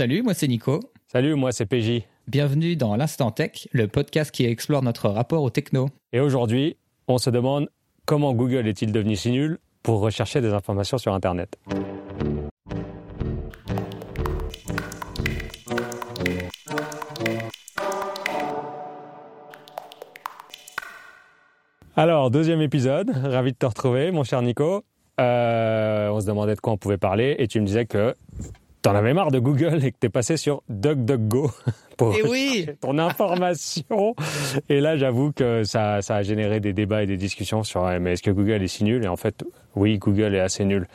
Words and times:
Salut, 0.00 0.22
moi 0.22 0.32
c'est 0.32 0.48
Nico. 0.48 0.80
Salut, 1.08 1.34
moi 1.34 1.52
c'est 1.52 1.66
PJ. 1.66 2.04
Bienvenue 2.26 2.74
dans 2.74 2.96
l'Instant 2.96 3.32
Tech, 3.32 3.68
le 3.72 3.86
podcast 3.86 4.30
qui 4.30 4.46
explore 4.46 4.82
notre 4.82 5.10
rapport 5.10 5.42
au 5.42 5.50
techno. 5.50 5.90
Et 6.14 6.20
aujourd'hui, 6.20 6.78
on 7.06 7.18
se 7.18 7.28
demande 7.28 7.68
comment 8.06 8.32
Google 8.32 8.66
est-il 8.66 8.92
devenu 8.92 9.14
si 9.14 9.30
nul 9.30 9.58
pour 9.82 10.00
rechercher 10.00 10.40
des 10.40 10.54
informations 10.54 10.96
sur 10.96 11.12
Internet. 11.12 11.58
Alors, 21.94 22.30
deuxième 22.30 22.62
épisode, 22.62 23.10
ravi 23.10 23.52
de 23.52 23.58
te 23.58 23.66
retrouver, 23.66 24.12
mon 24.12 24.24
cher 24.24 24.40
Nico. 24.40 24.82
Euh, 25.20 26.08
on 26.08 26.20
se 26.20 26.26
demandait 26.26 26.54
de 26.54 26.60
quoi 26.60 26.72
on 26.72 26.78
pouvait 26.78 26.96
parler 26.96 27.36
et 27.38 27.46
tu 27.46 27.60
me 27.60 27.66
disais 27.66 27.84
que 27.84 28.14
t'en 28.82 28.94
avais 28.94 29.14
marre 29.14 29.30
de 29.30 29.38
Google 29.38 29.84
et 29.84 29.92
que 29.92 29.98
t'es 29.98 30.08
passé 30.08 30.36
sur 30.36 30.62
DuckDuckGo 30.68 31.50
pour 31.96 32.14
et 32.14 32.22
oui 32.22 32.66
ton 32.80 32.98
information. 32.98 34.14
Et 34.68 34.80
là, 34.80 34.96
j'avoue 34.96 35.32
que 35.32 35.64
ça, 35.64 36.02
ça 36.02 36.16
a 36.16 36.22
généré 36.22 36.60
des 36.60 36.72
débats 36.72 37.02
et 37.02 37.06
des 37.06 37.16
discussions 37.16 37.62
sur 37.62 37.86
mais 38.00 38.14
est-ce 38.14 38.22
que 38.22 38.30
Google 38.30 38.62
est 38.62 38.68
si 38.68 38.84
nul? 38.84 39.04
Et 39.04 39.08
en 39.08 39.16
fait, 39.16 39.44
oui, 39.76 39.98
Google 39.98 40.34
est 40.34 40.40
assez 40.40 40.64
nul. 40.64 40.86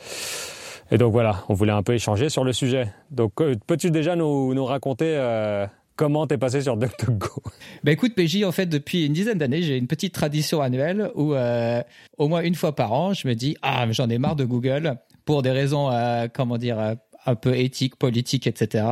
Et 0.90 0.98
donc 0.98 1.12
voilà, 1.12 1.44
on 1.48 1.54
voulait 1.54 1.72
un 1.72 1.82
peu 1.82 1.94
échanger 1.94 2.28
sur 2.28 2.44
le 2.44 2.52
sujet. 2.52 2.88
Donc, 3.10 3.40
euh, 3.40 3.54
peux-tu 3.66 3.90
déjà 3.90 4.14
nous, 4.14 4.54
nous 4.54 4.64
raconter 4.64 5.16
euh, 5.16 5.66
Comment 5.96 6.26
t'es 6.26 6.36
passé 6.36 6.60
sur 6.60 6.76
DuckDuckGo? 6.76 7.42
Bah 7.82 7.90
écoute, 7.90 8.14
PJ, 8.14 8.44
en 8.44 8.52
fait, 8.52 8.66
depuis 8.66 9.06
une 9.06 9.14
dizaine 9.14 9.38
d'années, 9.38 9.62
j'ai 9.62 9.78
une 9.78 9.86
petite 9.86 10.12
tradition 10.12 10.60
annuelle 10.60 11.10
où 11.14 11.32
euh, 11.32 11.82
au 12.18 12.28
moins 12.28 12.42
une 12.42 12.54
fois 12.54 12.76
par 12.76 12.92
an, 12.92 13.14
je 13.14 13.26
me 13.26 13.34
dis 13.34 13.56
ah 13.62 13.90
j'en 13.90 14.10
ai 14.10 14.18
marre 14.18 14.36
de 14.36 14.44
Google 14.44 14.98
pour 15.24 15.40
des 15.40 15.50
raisons 15.50 15.90
euh, 15.90 16.26
comment 16.32 16.58
dire 16.58 16.78
euh, 16.78 16.94
un 17.26 17.34
peu 17.34 17.56
éthiques, 17.56 17.96
politiques, 17.96 18.46
etc. 18.46 18.84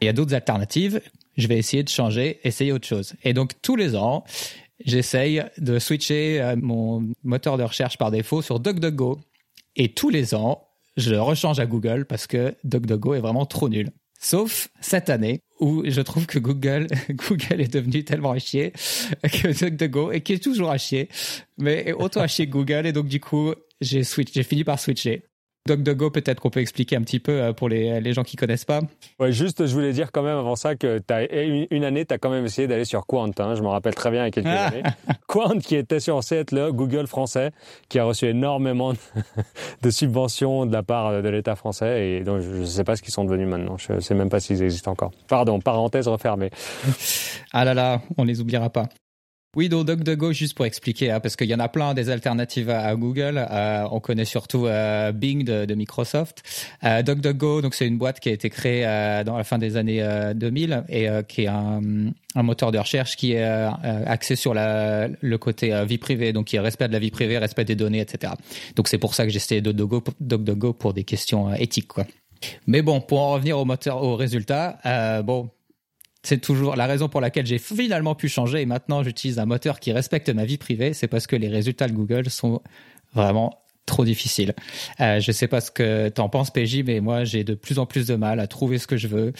Il 0.00 0.06
y 0.06 0.08
a 0.08 0.12
d'autres 0.12 0.34
alternatives. 0.34 1.00
Je 1.36 1.46
vais 1.48 1.58
essayer 1.58 1.82
de 1.82 1.88
changer, 1.88 2.40
essayer 2.44 2.72
autre 2.72 2.86
chose. 2.86 3.14
Et 3.22 3.34
donc 3.34 3.52
tous 3.62 3.76
les 3.76 3.94
ans, 3.94 4.24
j'essaye 4.84 5.44
de 5.58 5.78
switcher 5.78 6.54
mon 6.60 7.08
moteur 7.24 7.58
de 7.58 7.62
recherche 7.62 7.98
par 7.98 8.10
défaut 8.10 8.42
sur 8.42 8.60
DuckDuckGo. 8.60 9.20
Et 9.76 9.92
tous 9.92 10.08
les 10.08 10.34
ans, 10.34 10.66
je 10.96 11.10
le 11.10 11.20
rechange 11.20 11.60
à 11.60 11.66
Google 11.66 12.06
parce 12.06 12.26
que 12.26 12.54
DuckDuckGo 12.64 13.14
est 13.14 13.20
vraiment 13.20 13.46
trop 13.46 13.68
nul. 13.68 13.90
Sauf 14.18 14.68
cette 14.80 15.10
année 15.10 15.42
où 15.60 15.82
je 15.84 16.00
trouve 16.00 16.26
que 16.26 16.38
Google, 16.38 16.86
Google 17.10 17.60
est 17.60 17.72
devenu 17.72 18.04
tellement 18.04 18.32
à 18.32 18.38
chier 18.38 18.72
que 19.22 19.52
DuckDuckGo 19.52 20.12
est 20.12 20.42
toujours 20.42 20.70
à 20.70 20.78
chier, 20.78 21.08
mais 21.58 21.92
autant 21.92 22.20
à 22.20 22.26
chier 22.26 22.46
Google 22.46 22.86
et 22.86 22.92
donc 22.92 23.08
du 23.08 23.20
coup 23.20 23.52
j'ai 23.80 24.04
fini 24.04 24.64
par 24.64 24.80
switcher. 24.80 25.24
DuckDuckGo, 25.66 26.10
peut-être 26.10 26.40
qu'on 26.40 26.50
peut 26.50 26.60
expliquer 26.60 26.96
un 26.96 27.02
petit 27.02 27.20
peu 27.20 27.32
euh, 27.32 27.52
pour 27.52 27.68
les, 27.68 28.00
les 28.00 28.12
gens 28.12 28.22
qui 28.22 28.36
connaissent 28.36 28.64
pas. 28.64 28.80
Ouais, 29.18 29.32
juste, 29.32 29.66
je 29.66 29.74
voulais 29.74 29.92
dire 29.92 30.12
quand 30.12 30.22
même 30.22 30.36
avant 30.36 30.56
ça 30.56 30.76
que 30.76 31.00
as, 31.10 31.24
une, 31.70 31.84
année, 31.84 32.04
tu 32.04 32.14
as 32.14 32.18
quand 32.18 32.30
même 32.30 32.44
essayé 32.44 32.68
d'aller 32.68 32.84
sur 32.84 33.06
Quant. 33.06 33.30
Hein, 33.38 33.54
je 33.54 33.62
me 33.62 33.68
rappelle 33.68 33.94
très 33.94 34.10
bien 34.10 34.22
il 34.22 34.26
y 34.26 34.28
a 34.28 34.30
quelques 34.30 34.46
années. 34.46 34.82
Quant, 35.26 35.58
qui 35.58 35.76
était 35.76 36.00
censé 36.00 36.36
être 36.36 36.52
le 36.52 36.72
Google 36.72 37.06
français, 37.06 37.50
qui 37.88 37.98
a 37.98 38.04
reçu 38.04 38.26
énormément 38.26 38.92
de 39.82 39.90
subventions 39.90 40.66
de 40.66 40.72
la 40.72 40.82
part 40.82 41.22
de 41.22 41.28
l'État 41.28 41.56
français. 41.56 42.08
Et 42.08 42.24
donc, 42.24 42.40
je 42.40 42.60
ne 42.60 42.64
sais 42.64 42.84
pas 42.84 42.96
ce 42.96 43.02
qu'ils 43.02 43.12
sont 43.12 43.24
devenus 43.24 43.48
maintenant. 43.48 43.76
Je 43.78 43.94
ne 43.94 44.00
sais 44.00 44.14
même 44.14 44.28
pas 44.28 44.40
s'ils 44.40 44.62
existent 44.62 44.92
encore. 44.92 45.10
Pardon, 45.28 45.60
parenthèse 45.60 46.08
refermée. 46.08 46.50
ah 47.52 47.64
là 47.64 47.74
là, 47.74 48.02
on 48.16 48.24
les 48.24 48.40
oubliera 48.40 48.70
pas. 48.70 48.88
Oui, 49.56 49.70
donc 49.70 49.86
DuckDuckGo, 49.86 50.34
juste 50.34 50.52
pour 50.54 50.66
expliquer, 50.66 51.10
hein, 51.10 51.18
parce 51.18 51.34
qu'il 51.34 51.48
y 51.48 51.54
en 51.54 51.60
a 51.60 51.68
plein 51.68 51.94
des 51.94 52.10
alternatives 52.10 52.68
à, 52.68 52.94
Google. 52.94 53.42
Euh, 53.50 53.88
on 53.90 54.00
connaît 54.00 54.26
surtout 54.26 54.66
euh, 54.66 55.12
Bing 55.12 55.44
de, 55.44 55.64
de 55.64 55.74
Microsoft. 55.74 56.42
Euh, 56.84 57.02
DuckDuckGo, 57.02 57.62
donc 57.62 57.74
c'est 57.74 57.86
une 57.86 57.96
boîte 57.96 58.20
qui 58.20 58.28
a 58.28 58.32
été 58.32 58.50
créée 58.50 58.86
euh, 58.86 59.24
dans 59.24 59.38
la 59.38 59.44
fin 59.44 59.56
des 59.56 59.78
années 59.78 60.06
2000 60.34 60.84
et 60.90 61.08
qui 61.26 61.44
est 61.44 61.46
un, 61.46 61.80
un, 62.34 62.42
moteur 62.42 62.70
de 62.70 62.78
recherche 62.78 63.16
qui 63.16 63.32
est 63.32 63.42
axé 63.42 64.36
sur 64.36 64.52
la, 64.52 65.08
le 65.08 65.38
côté 65.38 65.72
vie 65.86 65.96
privée, 65.96 66.34
donc 66.34 66.48
qui 66.48 66.56
est 66.56 66.60
respect 66.60 66.88
de 66.88 66.92
la 66.92 66.98
vie 66.98 67.10
privée, 67.10 67.38
respect 67.38 67.64
des 67.64 67.76
données, 67.76 68.00
etc. 68.00 68.34
Donc 68.74 68.88
c'est 68.88 68.98
pour 68.98 69.14
ça 69.14 69.24
que 69.24 69.30
j'ai 69.30 69.38
essayé 69.38 69.62
DuckDuckGo, 69.62 70.04
DuckDuckGo 70.20 70.74
pour 70.74 70.92
des 70.92 71.04
questions 71.04 71.54
éthiques, 71.54 71.88
quoi. 71.88 72.04
Mais 72.66 72.82
bon, 72.82 73.00
pour 73.00 73.20
en 73.20 73.32
revenir 73.32 73.58
au 73.58 73.64
moteur, 73.64 74.02
au 74.02 74.16
résultat, 74.16 74.78
euh, 74.86 75.22
bon, 75.22 75.48
c'est 76.26 76.38
toujours 76.38 76.76
la 76.76 76.86
raison 76.86 77.08
pour 77.08 77.20
laquelle 77.20 77.46
j'ai 77.46 77.58
finalement 77.58 78.14
pu 78.14 78.28
changer 78.28 78.62
et 78.62 78.66
maintenant 78.66 79.02
j'utilise 79.02 79.38
un 79.38 79.46
moteur 79.46 79.78
qui 79.78 79.92
respecte 79.92 80.28
ma 80.28 80.44
vie 80.44 80.58
privée. 80.58 80.92
C'est 80.92 81.08
parce 81.08 81.26
que 81.26 81.36
les 81.36 81.48
résultats 81.48 81.86
de 81.86 81.92
Google 81.92 82.28
sont 82.30 82.62
vraiment 83.14 83.62
trop 83.86 84.04
difficiles. 84.04 84.54
Euh, 85.00 85.20
je 85.20 85.30
sais 85.30 85.46
pas 85.46 85.60
ce 85.60 85.70
que 85.70 86.08
t'en 86.08 86.28
penses, 86.28 86.50
PJ, 86.50 86.82
mais 86.84 87.00
moi 87.00 87.22
j'ai 87.22 87.44
de 87.44 87.54
plus 87.54 87.78
en 87.78 87.86
plus 87.86 88.08
de 88.08 88.16
mal 88.16 88.40
à 88.40 88.48
trouver 88.48 88.78
ce 88.78 88.88
que 88.88 88.96
je 88.96 89.06
veux. 89.06 89.32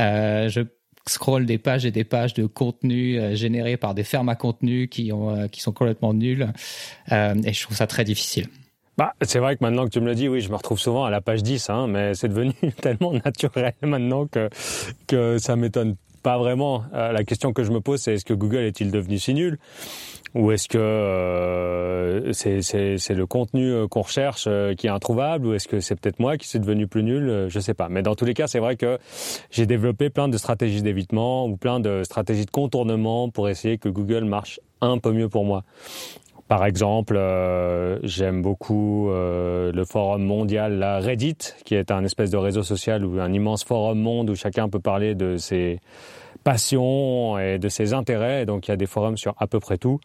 Euh, 0.00 0.50
je 0.50 0.60
scroll 1.08 1.46
des 1.46 1.58
pages 1.58 1.84
et 1.84 1.90
des 1.90 2.04
pages 2.04 2.34
de 2.34 2.46
contenu 2.46 3.18
euh, 3.18 3.34
générés 3.34 3.76
par 3.76 3.94
des 3.94 4.04
fermes 4.04 4.28
à 4.28 4.36
contenu 4.36 4.88
euh, 4.98 5.48
qui 5.48 5.60
sont 5.60 5.72
complètement 5.72 6.14
nuls 6.14 6.52
euh, 7.12 7.34
et 7.44 7.52
je 7.52 7.62
trouve 7.62 7.76
ça 7.76 7.86
très 7.86 8.04
difficile. 8.04 8.48
Bah, 8.96 9.12
c'est 9.22 9.40
vrai 9.40 9.56
que 9.56 9.64
maintenant 9.64 9.86
que 9.86 9.90
tu 9.90 10.00
me 10.00 10.06
le 10.06 10.14
dis, 10.14 10.28
oui, 10.28 10.40
je 10.40 10.50
me 10.50 10.56
retrouve 10.56 10.78
souvent 10.78 11.04
à 11.04 11.10
la 11.10 11.20
page 11.20 11.42
10, 11.42 11.68
hein, 11.68 11.88
mais 11.88 12.14
c'est 12.14 12.28
devenu 12.28 12.52
tellement 12.80 13.12
naturel 13.12 13.74
maintenant 13.82 14.26
que 15.06 15.38
ça 15.38 15.56
m'étonne 15.56 15.96
pas 16.24 16.38
vraiment. 16.38 16.84
Euh, 16.94 17.12
la 17.12 17.22
question 17.22 17.52
que 17.52 17.62
je 17.62 17.70
me 17.70 17.80
pose, 17.80 18.00
c'est 18.00 18.14
est-ce 18.14 18.24
que 18.24 18.34
Google 18.34 18.64
est-il 18.64 18.90
devenu 18.90 19.20
si 19.20 19.34
nul? 19.34 19.58
Ou 20.34 20.50
est-ce 20.50 20.66
que 20.66 20.78
euh, 20.78 22.32
c'est 22.32 23.14
le 23.14 23.26
contenu 23.26 23.70
euh, 23.70 23.86
qu'on 23.86 24.00
recherche 24.00 24.48
qui 24.76 24.88
est 24.88 24.90
introuvable? 24.90 25.46
Ou 25.46 25.54
est-ce 25.54 25.68
que 25.68 25.78
c'est 25.78 25.94
peut-être 25.94 26.18
moi 26.18 26.36
qui 26.36 26.48
suis 26.48 26.58
devenu 26.58 26.88
plus 26.88 27.04
nul? 27.04 27.46
Je 27.48 27.60
sais 27.60 27.74
pas. 27.74 27.88
Mais 27.88 28.02
dans 28.02 28.16
tous 28.16 28.24
les 28.24 28.34
cas, 28.34 28.48
c'est 28.48 28.58
vrai 28.58 28.76
que 28.76 28.98
j'ai 29.50 29.66
développé 29.66 30.10
plein 30.10 30.26
de 30.26 30.36
stratégies 30.36 30.82
d'évitement 30.82 31.46
ou 31.46 31.56
plein 31.56 31.78
de 31.78 32.02
stratégies 32.02 32.46
de 32.46 32.50
contournement 32.50 33.28
pour 33.28 33.48
essayer 33.48 33.78
que 33.78 33.90
Google 33.90 34.24
marche 34.24 34.58
un 34.80 34.98
peu 34.98 35.12
mieux 35.12 35.28
pour 35.28 35.44
moi. 35.44 35.62
Par 36.48 36.66
exemple, 36.66 37.16
euh, 37.16 37.98
j'aime 38.02 38.42
beaucoup 38.42 39.08
euh, 39.10 39.72
le 39.72 39.84
forum 39.84 40.22
mondial, 40.22 40.78
la 40.78 41.00
Reddit, 41.00 41.38
qui 41.64 41.74
est 41.74 41.90
un 41.90 42.04
espèce 42.04 42.30
de 42.30 42.36
réseau 42.36 42.62
social 42.62 43.04
ou 43.04 43.18
un 43.18 43.32
immense 43.32 43.64
forum 43.64 43.98
monde 43.98 44.28
où 44.28 44.34
chacun 44.34 44.68
peut 44.68 44.80
parler 44.80 45.14
de 45.14 45.38
ses 45.38 45.80
passions 46.44 47.38
et 47.38 47.58
de 47.58 47.68
ses 47.70 47.94
intérêts. 47.94 48.44
Donc, 48.44 48.68
il 48.68 48.70
y 48.70 48.74
a 48.74 48.76
des 48.76 48.86
forums 48.86 49.16
sur 49.16 49.34
à 49.38 49.46
peu 49.46 49.58
près 49.58 49.78
tout. 49.78 49.98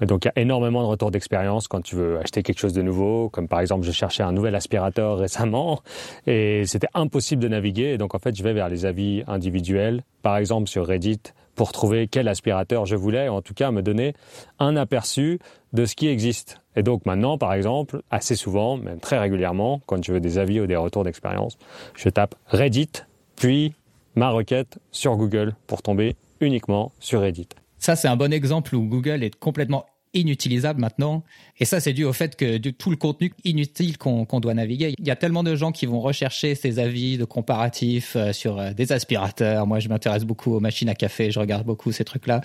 Donc, 0.00 0.24
il 0.24 0.28
y 0.28 0.38
a 0.38 0.40
énormément 0.40 0.82
de 0.82 0.86
retours 0.86 1.10
d'expérience 1.10 1.66
quand 1.66 1.82
tu 1.82 1.96
veux 1.96 2.18
acheter 2.20 2.44
quelque 2.44 2.60
chose 2.60 2.72
de 2.72 2.82
nouveau. 2.82 3.28
Comme 3.28 3.48
par 3.48 3.60
exemple, 3.60 3.84
je 3.84 3.90
cherchais 3.90 4.22
un 4.22 4.32
nouvel 4.32 4.54
aspirateur 4.54 5.18
récemment 5.18 5.80
et 6.26 6.62
c'était 6.66 6.88
impossible 6.94 7.42
de 7.42 7.48
naviguer. 7.48 7.94
Et 7.94 7.98
donc, 7.98 8.14
en 8.14 8.20
fait, 8.20 8.36
je 8.36 8.42
vais 8.44 8.52
vers 8.52 8.68
les 8.68 8.86
avis 8.86 9.24
individuels. 9.26 10.04
Par 10.22 10.36
exemple, 10.36 10.68
sur 10.68 10.86
Reddit, 10.86 11.20
pour 11.54 11.72
trouver 11.72 12.08
quel 12.08 12.28
aspirateur 12.28 12.86
je 12.86 12.96
voulais, 12.96 13.28
en 13.28 13.42
tout 13.42 13.54
cas 13.54 13.70
me 13.70 13.82
donner 13.82 14.14
un 14.58 14.76
aperçu 14.76 15.38
de 15.72 15.84
ce 15.84 15.94
qui 15.94 16.08
existe. 16.08 16.60
Et 16.76 16.82
donc 16.82 17.06
maintenant, 17.06 17.38
par 17.38 17.52
exemple, 17.52 18.02
assez 18.10 18.36
souvent, 18.36 18.76
même 18.76 19.00
très 19.00 19.18
régulièrement, 19.18 19.80
quand 19.86 20.02
je 20.02 20.12
veux 20.12 20.20
des 20.20 20.38
avis 20.38 20.60
ou 20.60 20.66
des 20.66 20.76
retours 20.76 21.04
d'expérience, 21.04 21.58
je 21.94 22.08
tape 22.08 22.34
Reddit, 22.46 22.90
puis 23.36 23.74
ma 24.14 24.30
requête 24.30 24.78
sur 24.90 25.16
Google 25.16 25.54
pour 25.66 25.82
tomber 25.82 26.16
uniquement 26.40 26.92
sur 27.00 27.20
Reddit. 27.20 27.48
Ça, 27.78 27.96
c'est 27.96 28.08
un 28.08 28.16
bon 28.16 28.32
exemple 28.32 28.74
où 28.74 28.82
Google 28.86 29.22
est 29.22 29.34
complètement 29.34 29.86
inutilisable 30.12 30.80
maintenant. 30.80 31.22
Et 31.60 31.64
ça, 31.64 31.78
c'est 31.80 31.92
dû 31.92 32.04
au 32.04 32.12
fait 32.12 32.36
que 32.36 32.58
de 32.58 32.70
tout 32.70 32.90
le 32.90 32.96
contenu 32.96 33.32
inutile 33.44 33.98
qu'on 33.98 34.40
doit 34.40 34.54
naviguer, 34.54 34.94
il 34.98 35.06
y 35.06 35.10
a 35.10 35.16
tellement 35.16 35.42
de 35.42 35.54
gens 35.54 35.72
qui 35.72 35.86
vont 35.86 36.00
rechercher 36.00 36.54
ces 36.54 36.78
avis 36.78 37.18
de 37.18 37.24
comparatifs 37.24 38.16
euh, 38.16 38.32
sur 38.32 38.58
euh, 38.58 38.72
des 38.72 38.92
aspirateurs. 38.92 39.66
Moi, 39.66 39.78
je 39.78 39.88
m'intéresse 39.88 40.24
beaucoup 40.24 40.54
aux 40.54 40.60
machines 40.60 40.88
à 40.88 40.94
café, 40.94 41.30
je 41.30 41.38
regarde 41.38 41.66
beaucoup 41.66 41.92
ces 41.92 42.04
trucs-là. 42.04 42.40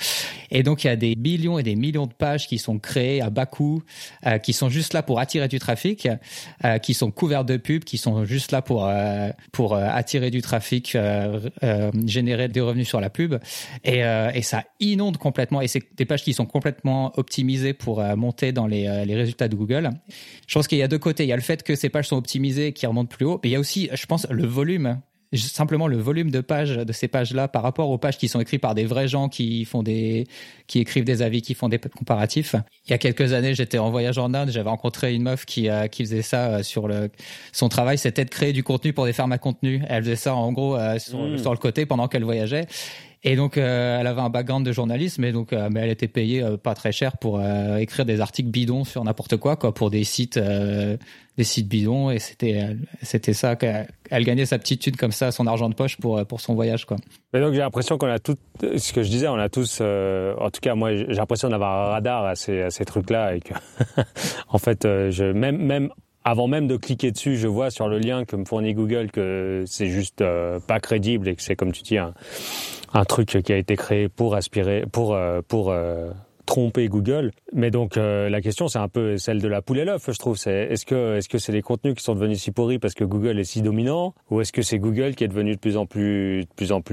Et 0.51 0.63
donc, 0.63 0.83
il 0.83 0.87
y 0.87 0.89
a 0.89 0.95
des 0.95 1.15
millions 1.15 1.57
et 1.57 1.63
des 1.63 1.75
millions 1.75 2.07
de 2.07 2.13
pages 2.13 2.47
qui 2.47 2.57
sont 2.57 2.77
créées 2.77 3.21
à 3.21 3.29
bas 3.29 3.45
coût, 3.45 3.83
euh, 4.25 4.37
qui 4.37 4.53
sont 4.53 4.69
juste 4.69 4.93
là 4.93 5.01
pour 5.01 5.19
attirer 5.19 5.47
du 5.47 5.59
trafic, 5.59 6.07
euh, 6.63 6.77
qui 6.79 6.93
sont 6.93 7.11
couvertes 7.11 7.47
de 7.47 7.57
pubs, 7.57 7.83
qui 7.83 7.97
sont 7.97 8.25
juste 8.25 8.51
là 8.51 8.61
pour 8.61 8.85
euh, 8.85 9.29
pour 9.51 9.75
attirer 9.75 10.31
du 10.31 10.41
trafic, 10.41 10.97
générer 12.05 12.47
des 12.47 12.61
revenus 12.61 12.87
sur 12.87 12.99
la 12.99 13.09
pub. 13.09 13.35
Et, 13.83 13.99
et 13.99 14.41
ça 14.41 14.63
inonde 14.79 15.17
complètement. 15.17 15.61
Et 15.61 15.67
c'est 15.67 15.83
des 15.95 16.05
pages 16.05 16.23
qui 16.23 16.33
sont 16.33 16.45
complètement 16.45 17.11
optimisées 17.17 17.73
pour 17.73 17.99
euh, 17.99 18.15
monter 18.15 18.51
dans 18.51 18.69
euh, 18.71 19.04
les, 19.05 19.15
résultats 19.15 19.47
de 19.47 19.55
Google. 19.55 19.91
Je 20.47 20.53
pense 20.53 20.67
qu'il 20.67 20.77
y 20.77 20.83
a 20.83 20.87
deux 20.87 20.99
côtés. 20.99 21.23
Il 21.23 21.29
y 21.29 21.33
a 21.33 21.37
le 21.37 21.41
fait 21.41 21.63
que 21.63 21.75
ces 21.75 21.89
pages 21.89 22.07
sont 22.07 22.17
optimisées, 22.17 22.73
qui 22.73 22.85
remontent 22.85 23.15
plus 23.15 23.25
haut, 23.25 23.39
mais 23.43 23.49
il 23.49 23.53
y 23.53 23.55
a 23.55 23.59
aussi, 23.59 23.89
je 23.93 24.05
pense, 24.05 24.27
le 24.29 24.45
volume 24.45 24.99
simplement 25.37 25.87
le 25.87 25.97
volume 25.97 26.31
de 26.31 26.41
pages 26.41 26.75
de 26.75 26.93
ces 26.93 27.07
pages-là 27.07 27.47
par 27.47 27.63
rapport 27.63 27.89
aux 27.89 27.97
pages 27.97 28.17
qui 28.17 28.27
sont 28.27 28.39
écrites 28.39 28.61
par 28.61 28.75
des 28.75 28.85
vrais 28.85 29.07
gens 29.07 29.29
qui 29.29 29.65
font 29.65 29.83
des 29.83 30.27
qui 30.67 30.79
écrivent 30.79 31.03
des 31.03 31.21
avis, 31.21 31.41
qui 31.41 31.53
font 31.53 31.69
des 31.69 31.79
comparatifs. 31.79 32.55
Il 32.87 32.91
y 32.91 32.93
a 32.93 32.97
quelques 32.97 33.33
années, 33.33 33.53
j'étais 33.53 33.77
en 33.77 33.91
voyage 33.91 34.17
en 34.17 34.33
Inde, 34.33 34.49
j'avais 34.51 34.69
rencontré 34.69 35.13
une 35.13 35.23
meuf 35.23 35.45
qui 35.45 35.69
euh, 35.69 35.87
qui 35.87 36.03
faisait 36.03 36.21
ça 36.21 36.63
sur 36.63 36.87
le 36.87 37.09
son 37.51 37.69
travail, 37.69 37.97
c'était 37.97 38.25
de 38.25 38.29
créer 38.29 38.53
du 38.53 38.63
contenu 38.63 38.93
pour 38.93 39.05
des 39.05 39.13
fermes 39.13 39.31
à 39.31 39.37
contenu. 39.37 39.81
Elle 39.87 40.03
faisait 40.03 40.15
ça 40.15 40.35
en 40.35 40.51
gros 40.51 40.77
sur, 40.99 41.19
mmh. 41.19 41.37
sur 41.37 41.51
le 41.51 41.57
côté 41.57 41.85
pendant 41.85 42.07
qu'elle 42.07 42.23
voyageait 42.23 42.67
Et 43.27 43.35
donc, 43.35 43.57
euh, 43.57 43.99
elle 43.99 44.05
avait 44.05 44.21
un 44.21 44.29
background 44.29 44.63
de 44.63 44.71
journalisme, 44.71 45.23
et 45.23 45.31
donc, 45.31 45.51
euh, 45.51 45.67
mais 45.71 45.79
elle 45.79 45.89
était 45.89 46.07
payée 46.07 46.43
euh, 46.43 46.57
pas 46.57 46.75
très 46.75 46.91
cher 46.91 47.17
pour 47.17 47.41
écrire 47.79 48.05
des 48.05 48.21
articles 48.21 48.49
bidons 48.49 48.83
sur 48.83 49.03
n'importe 49.03 49.37
quoi, 49.37 49.55
quoi, 49.55 49.73
pour 49.73 49.89
des 49.89 50.03
sites, 50.03 50.37
des 50.37 51.43
sites 51.43 51.67
bidons. 51.67 52.11
Et 52.11 52.19
c'était, 52.19 52.77
c'était 53.01 53.33
ça 53.33 53.55
qu'elle 53.55 53.87
gagnait 54.11 54.45
sa 54.45 54.59
petite 54.59 54.81
thune 54.81 54.95
comme 54.95 55.11
ça, 55.11 55.31
son 55.31 55.47
argent 55.47 55.69
de 55.69 55.73
poche 55.73 55.97
pour 55.97 56.23
pour 56.27 56.39
son 56.39 56.53
voyage, 56.53 56.85
quoi. 56.85 56.97
Mais 57.33 57.41
donc, 57.41 57.53
j'ai 57.53 57.59
l'impression 57.59 57.97
qu'on 57.97 58.07
a 58.07 58.19
tout, 58.19 58.37
ce 58.61 58.93
que 58.93 59.01
je 59.01 59.09
disais, 59.09 59.27
on 59.27 59.39
a 59.39 59.49
tous, 59.49 59.81
en 59.81 60.51
tout 60.51 60.61
cas, 60.61 60.75
moi, 60.75 60.95
j'ai 60.95 61.05
l'impression 61.07 61.49
d'avoir 61.49 61.89
un 61.89 61.91
radar 61.93 62.25
à 62.25 62.35
ces, 62.35 62.61
à 62.61 62.69
ces 62.69 62.85
trucs-là, 62.85 63.35
et 63.35 63.39
que, 63.39 63.55
en 64.49 64.59
fait, 64.59 64.83
je, 64.83 65.31
même, 65.31 65.57
même 65.57 65.89
avant 66.25 66.47
même 66.47 66.67
de 66.67 66.75
cliquer 66.75 67.11
dessus, 67.11 67.37
je 67.37 67.47
vois 67.47 67.69
sur 67.69 67.87
le 67.87 67.99
lien 67.99 68.25
que 68.25 68.35
me 68.35 68.43
fournit 68.43 68.73
Google 68.73 69.11
que 69.11 69.63
c'est 69.67 69.87
juste 69.87 70.23
pas 70.67 70.79
crédible 70.81 71.29
et 71.29 71.35
que 71.35 71.41
c'est 71.41 71.55
comme 71.55 71.71
tu 71.71 71.83
dis 71.83 71.97
un, 71.97 72.13
un 72.95 73.05
truc 73.05 73.37
qui 73.43 73.53
a 73.53 73.57
été 73.57 73.75
créé 73.75 74.09
pour 74.09 74.35
aspirer, 74.35 74.85
pour 74.91 75.13
euh, 75.13 75.41
euh, 75.53 76.11
tromper 76.45 76.87
Google. 76.87 77.31
Mais 77.53 77.69
donc 77.69 77.97
euh, 77.97 78.29
la 78.29 78.41
question 78.41 78.67
c'est 78.67 78.79
un 78.79 78.87
peu 78.87 79.17
celle 79.17 79.41
de 79.41 79.47
la 79.47 79.61
poule 79.61 79.79
et 79.79 79.85
l'œuf, 79.85 80.09
je 80.09 80.17
trouve. 80.17 80.37
Est-ce 80.47 80.85
que 80.85 81.37
c'est 81.37 81.51
les 81.51 81.61
contenus 81.61 81.95
qui 81.95 82.03
sont 82.03 82.15
devenus 82.15 82.41
si 82.41 82.51
pourris 82.51 82.79
parce 82.79 82.93
que 82.93 83.03
Google 83.03 83.37
est 83.39 83.43
si 83.43 83.61
dominant, 83.61 84.13
ou 84.31 84.41
est-ce 84.41 84.53
que 84.53 84.61
c'est 84.61 84.79
Google 84.79 85.15
qui 85.15 85.25
est 85.25 85.27
devenu 85.27 85.55
de 85.55 85.59
plus 85.59 85.77
en 85.77 85.85
plus 85.85 86.47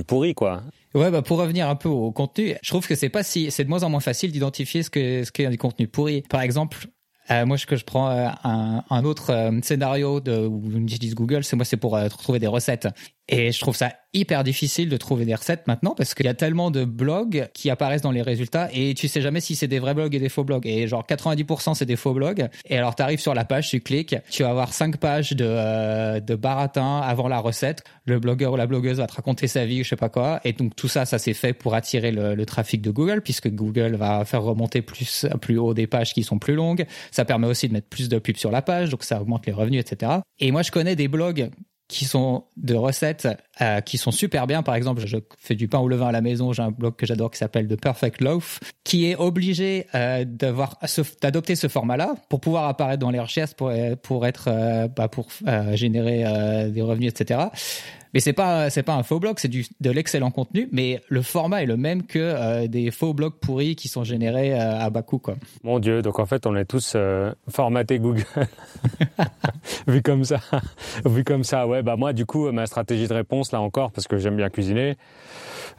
pourri, 0.07 0.35
quoi? 0.35 0.63
Ouais, 0.95 1.11
bah 1.11 1.23
pour 1.23 1.39
revenir 1.39 1.71
un 1.71 1.77
peu 1.77 1.89
au 1.89 2.11
contenu, 2.11 2.55
je 2.63 2.69
trouve 2.69 2.87
que 2.87 2.95
c'est 2.95 3.09
pas 3.09 3.23
si 3.23 3.51
c'est 3.51 3.65
de 3.65 3.71
moins 3.71 3.83
en 3.83 3.89
moins 3.89 4.01
facile 4.01 4.31
d'identifier 4.31 4.83
ce 4.83 4.91
que 4.91 5.25
ce 5.25 5.33
qu'est 5.33 5.49
du 5.49 5.57
contenu 5.57 5.87
pourri. 5.87 6.23
Par 6.29 6.43
exemple, 6.43 6.79
euh, 7.31 7.47
moi, 7.47 7.57
ce 7.57 7.67
que 7.67 7.77
je 7.77 7.85
prends 7.85 8.09
un, 8.11 8.85
un, 8.89 9.05
autre 9.05 9.53
scénario 9.63 10.21
de, 10.21 10.47
où 10.47 10.63
j'utilise 10.87 11.15
Google, 11.15 11.45
c'est 11.45 11.57
moi, 11.57 11.65
c'est 11.65 11.77
pour 11.77 11.99
trouver 12.09 12.39
des 12.39 12.47
recettes. 12.47 12.89
Et 13.29 13.53
je 13.53 13.61
trouve 13.61 13.77
ça 13.77 13.93
hyper 14.15 14.45
difficile 14.45 14.89
de 14.89 14.97
trouver 14.97 15.25
des 15.25 15.35
recettes 15.35 15.67
maintenant 15.67 15.95
parce 15.97 16.13
qu'il 16.15 16.27
y 16.27 16.29
a 16.29 16.35
tellement 16.35 16.71
de 16.71 16.85
blogs 16.85 17.49
qui 17.55 17.71
apparaissent 17.71 18.03
dans 18.03 18.11
les 18.11 18.21
résultats 18.21 18.69
et 18.73 18.95
tu 18.95 19.09
sais 19.09 19.23
jamais 19.23 19.41
si 19.41 19.57
c'est 19.57 19.69
des 19.69 19.79
vrais 19.79 19.95
blogs 19.95 20.15
et 20.15 20.19
des 20.19 20.29
faux 20.29 20.45
blogs. 20.45 20.67
Et 20.67 20.87
genre 20.89 21.07
90% 21.07 21.75
c'est 21.75 21.87
des 21.87 21.97
faux 21.97 22.13
blogs. 22.13 22.49
Et 22.69 22.77
alors 22.77 22.95
tu 22.95 23.03
arrives 23.03 23.21
sur 23.21 23.33
la 23.33 23.45
page, 23.45 23.71
tu 23.71 23.81
cliques, 23.81 24.17
tu 24.31 24.43
vas 24.43 24.51
avoir 24.51 24.73
cinq 24.73 24.99
pages 24.99 25.33
de, 25.33 25.47
euh, 25.47 26.21
de 26.21 26.35
baratin 26.35 27.01
avant 27.01 27.29
la 27.29 27.39
recette. 27.39 27.85
Le 28.05 28.19
blogueur 28.19 28.53
ou 28.53 28.57
la 28.57 28.67
blogueuse 28.67 28.99
va 28.99 29.07
te 29.07 29.15
raconter 29.15 29.47
sa 29.47 29.65
vie, 29.65 29.85
je 29.85 29.91
sais 29.91 29.97
pas 29.97 30.09
quoi. 30.09 30.41
Et 30.45 30.53
donc 30.53 30.75
tout 30.75 30.89
ça, 30.89 31.07
ça 31.07 31.19
c'est 31.19 31.35
fait 31.35 31.53
pour 31.53 31.75
attirer 31.75 32.11
le, 32.11 32.35
le, 32.35 32.47
trafic 32.47 32.83
de 32.83 32.91
Google 32.91 33.23
puisque 33.23 33.49
Google 33.49 33.95
va 33.95 34.25
faire 34.25 34.43
remonter 34.43 34.83
plus, 34.83 35.27
plus 35.41 35.59
haut 35.59 35.75
des 35.75 35.87
pages 35.87 36.13
qui 36.13 36.25
sont 36.25 36.39
plus 36.39 36.55
longues. 36.55 36.87
Ça 37.13 37.25
permet 37.25 37.47
aussi 37.47 37.69
de 37.69 37.73
mettre 37.73 37.89
plus 37.89 38.09
de 38.09 38.19
pubs 38.19 38.37
sur 38.37 38.51
la 38.51 38.63
page, 38.63 38.91
donc 38.91 39.05
ça 39.05 39.23
augmente 39.23 39.47
les 39.47 39.53
revenus, 39.53 39.81
etc. 39.81 40.13
Et 40.41 40.51
moi 40.51 40.63
je 40.63 40.73
connais 40.73 40.97
des 40.97 41.09
blogs 41.09 41.51
qui 41.93 42.07
sont 42.07 42.45
de 42.57 42.75
recettes 42.75 43.29
euh, 43.61 43.83
qui 43.83 43.99
sont 43.99 44.13
super 44.13 44.47
bien. 44.47 44.63
Par 44.63 44.75
exemple, 44.75 45.03
je 45.05 45.19
fais 45.39 45.55
du 45.55 45.69
pain 45.69 45.79
au 45.79 45.89
levain 45.89 46.07
à 46.07 46.13
la 46.13 46.23
maison. 46.23 46.55
J'ai 46.55 46.63
un 46.63 46.71
blog 46.71 46.97
que 46.97 47.05
j'adore 47.05 47.31
qui 47.31 47.37
s'appelle 47.37 47.69
The 47.69 47.79
Perfect 47.79 48.23
Loaf, 48.23 48.61
qui 48.83 49.11
est 49.11 49.15
obligé 49.15 49.87
euh, 49.95 50.25
d'avoir 50.25 50.79
d'adopter 51.21 51.55
ce 51.55 51.69
format-là 51.69 52.15
pour 52.31 52.41
pouvoir 52.41 52.65
apparaître 52.65 53.01
dans 53.01 53.11
les 53.11 53.21
recherches 53.21 53.53
pour 53.53 53.71
pour 54.03 54.27
être 54.27 54.49
euh, 54.49 54.89
bah, 54.89 55.09
pour 55.09 55.29
euh, 55.47 55.77
générer 55.77 56.25
des 56.71 56.81
revenus, 56.81 57.11
etc. 57.11 57.41
Mais 58.15 58.21
c'est 58.21 58.33
pas 58.33 58.69
c'est 58.71 58.83
pas 58.83 58.95
un 58.95 59.03
faux 59.03 59.21
blog, 59.21 59.37
c'est 59.39 59.49
du 59.49 59.65
de 59.81 59.91
l'excellent 59.91 60.31
contenu, 60.31 60.69
mais 60.71 61.01
le 61.09 61.23
format 61.23 61.63
est 61.63 61.67
le 61.67 61.77
même 61.77 62.05
que 62.05 62.19
euh, 62.19 62.67
des 62.67 62.91
faux 62.91 63.15
blogs 63.15 63.39
pourris 63.41 63.75
qui 63.75 63.89
sont 63.89 64.05
générés 64.05 64.53
euh, 64.53 64.79
à 64.79 64.91
bas 64.91 65.03
coût 65.03 65.19
quoi. 65.19 65.37
Mon 65.63 65.79
dieu, 65.79 66.03
donc 66.03 66.19
en 66.19 66.27
fait 66.27 66.47
on 66.47 66.55
est 66.55 66.67
tous 66.67 66.93
euh, 66.95 67.33
formatés 67.49 67.99
Google. 67.99 68.25
vu 69.87 70.03
comme 70.03 70.25
ça. 70.25 70.41
vu 71.07 71.25
comme 71.25 71.45
ça, 71.45 71.67
ouais, 71.67 71.83
bah 71.83 71.97
moi 71.97 72.13
du 72.13 72.27
coup 72.27 72.51
ma 72.53 72.67
stratégie 72.67 73.09
de 73.09 73.15
réponse 73.15 73.53
là 73.53 73.61
encore 73.61 73.93
parce 73.93 74.07
que 74.07 74.19
j'aime 74.19 74.37
bien 74.37 74.51
cuisiner, 74.51 74.97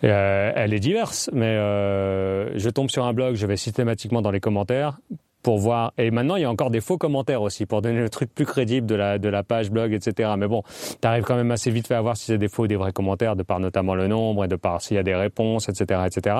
elle 0.01 0.73
est 0.73 0.79
diverse, 0.79 1.29
mais 1.33 1.55
je 1.55 2.69
tombe 2.69 2.89
sur 2.89 3.05
un 3.05 3.13
blog, 3.13 3.35
je 3.35 3.45
vais 3.45 3.57
systématiquement 3.57 4.21
dans 4.21 4.31
les 4.31 4.39
commentaires 4.39 4.97
pour 5.43 5.59
voir. 5.59 5.93
Et 5.97 6.09
maintenant, 6.09 6.37
il 6.37 6.41
y 6.41 6.45
a 6.45 6.49
encore 6.49 6.71
des 6.71 6.81
faux 6.81 6.97
commentaires 6.97 7.41
aussi 7.41 7.65
pour 7.65 7.81
donner 7.81 7.99
le 7.99 8.09
truc 8.09 8.33
plus 8.33 8.45
crédible 8.45 8.87
de 8.87 8.95
la, 8.95 9.19
de 9.19 9.29
la 9.29 9.43
page 9.43 9.69
blog, 9.69 9.93
etc. 9.93 10.31
Mais 10.37 10.47
bon, 10.47 10.63
tu 11.01 11.07
arrives 11.07 11.23
quand 11.23 11.35
même 11.35 11.51
assez 11.51 11.69
vite 11.69 11.91
à 11.91 12.01
voir 12.01 12.17
si 12.17 12.25
c'est 12.25 12.37
des 12.37 12.47
faux 12.47 12.63
ou 12.63 12.67
des 12.67 12.77
vrais 12.77 12.93
commentaires, 12.93 13.35
de 13.35 13.43
par 13.43 13.59
notamment 13.59 13.93
le 13.93 14.07
nombre 14.07 14.45
et 14.45 14.47
de 14.47 14.55
par 14.55 14.81
s'il 14.81 14.95
y 14.95 14.99
a 14.99 15.03
des 15.03 15.15
réponses, 15.15 15.69
etc., 15.69 16.01
etc. 16.07 16.37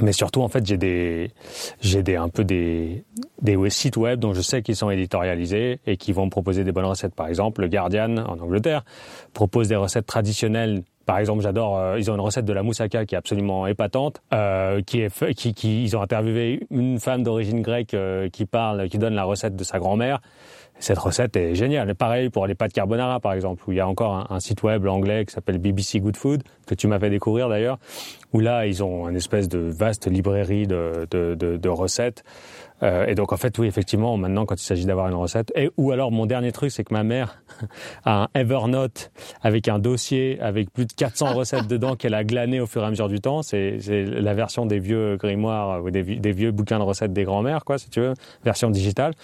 Mais 0.00 0.12
surtout, 0.12 0.42
en 0.42 0.48
fait, 0.48 0.66
j'ai 0.66 0.76
des, 0.76 1.30
j'ai 1.80 2.02
des, 2.02 2.16
un 2.16 2.28
peu 2.28 2.44
des, 2.44 3.04
des 3.40 3.56
sites 3.70 3.96
web 3.96 4.20
dont 4.20 4.34
je 4.34 4.42
sais 4.42 4.60
qu'ils 4.60 4.76
sont 4.76 4.90
éditorialisés 4.90 5.80
et 5.86 5.96
qui 5.96 6.12
vont 6.12 6.26
me 6.26 6.30
proposer 6.30 6.64
des 6.64 6.72
bonnes 6.72 6.84
recettes. 6.84 7.14
Par 7.14 7.28
exemple, 7.28 7.62
le 7.62 7.68
Guardian 7.68 8.16
en 8.18 8.38
Angleterre 8.38 8.84
propose 9.32 9.68
des 9.68 9.76
recettes 9.76 10.06
traditionnelles 10.06 10.82
par 11.06 11.18
exemple, 11.18 11.40
j'adore. 11.40 11.78
Euh, 11.78 11.98
ils 11.98 12.10
ont 12.10 12.14
une 12.14 12.20
recette 12.20 12.44
de 12.44 12.52
la 12.52 12.64
moussaka 12.64 13.06
qui 13.06 13.14
est 13.14 13.18
absolument 13.18 13.66
épatante. 13.68 14.20
Euh, 14.34 14.82
qui 14.82 15.00
est, 15.00 15.34
qui, 15.34 15.54
qui, 15.54 15.84
ils 15.84 15.96
ont 15.96 16.02
interviewé 16.02 16.66
une 16.70 16.98
femme 16.98 17.22
d'origine 17.22 17.62
grecque 17.62 17.94
euh, 17.94 18.28
qui 18.28 18.44
parle, 18.44 18.88
qui 18.88 18.98
donne 18.98 19.14
la 19.14 19.24
recette 19.24 19.54
de 19.54 19.64
sa 19.64 19.78
grand-mère. 19.78 20.20
Cette 20.78 20.98
recette 20.98 21.36
est 21.36 21.54
géniale. 21.54 21.94
Pareil 21.94 22.28
pour 22.28 22.46
les 22.46 22.54
pâtes 22.54 22.72
carbonara, 22.72 23.20
par 23.20 23.32
exemple, 23.32 23.62
où 23.66 23.72
il 23.72 23.76
y 23.76 23.80
a 23.80 23.88
encore 23.88 24.12
un, 24.14 24.26
un 24.28 24.40
site 24.40 24.62
web 24.62 24.86
anglais 24.86 25.24
qui 25.24 25.32
s'appelle 25.32 25.58
BBC 25.58 26.00
Good 26.00 26.16
Food, 26.16 26.42
que 26.66 26.74
tu 26.74 26.86
m'as 26.86 26.98
fait 26.98 27.08
découvrir 27.08 27.48
d'ailleurs, 27.48 27.78
où 28.32 28.40
là, 28.40 28.66
ils 28.66 28.82
ont 28.82 29.08
une 29.08 29.16
espèce 29.16 29.48
de 29.48 29.58
vaste 29.58 30.06
librairie 30.10 30.66
de, 30.66 31.06
de, 31.10 31.34
de, 31.34 31.56
de 31.56 31.68
recettes. 31.68 32.24
Euh, 32.82 33.06
et 33.06 33.14
donc 33.14 33.32
en 33.32 33.38
fait 33.38 33.58
oui 33.58 33.66
effectivement 33.66 34.18
maintenant 34.18 34.44
quand 34.44 34.60
il 34.60 34.64
s'agit 34.64 34.84
d'avoir 34.84 35.08
une 35.08 35.14
recette 35.14 35.50
et 35.54 35.70
ou 35.78 35.92
alors 35.92 36.12
mon 36.12 36.26
dernier 36.26 36.52
truc 36.52 36.70
c'est 36.70 36.84
que 36.84 36.92
ma 36.92 37.04
mère 37.04 37.42
a 38.04 38.24
un 38.24 38.28
Evernote 38.34 39.10
avec 39.40 39.68
un 39.68 39.78
dossier 39.78 40.38
avec 40.42 40.70
plus 40.70 40.84
de 40.84 40.92
400 40.92 41.32
recettes 41.34 41.68
dedans 41.68 41.96
qu'elle 41.96 42.12
a 42.12 42.22
glané 42.22 42.60
au 42.60 42.66
fur 42.66 42.82
et 42.82 42.84
à 42.84 42.90
mesure 42.90 43.08
du 43.08 43.18
temps. 43.18 43.40
C'est 43.40 43.78
la 43.88 44.34
version 44.34 44.66
des 44.66 44.78
vieux 44.78 45.16
grimoires 45.16 45.82
ou 45.82 45.90
des, 45.90 46.02
des 46.02 46.32
vieux 46.32 46.50
bouquins 46.50 46.78
de 46.78 46.84
recettes 46.84 47.14
des 47.14 47.24
grands-mères 47.24 47.64
quoi 47.64 47.78
si 47.78 47.88
tu 47.88 48.00
veux 48.00 48.12
version 48.44 48.68
digitale. 48.68 49.14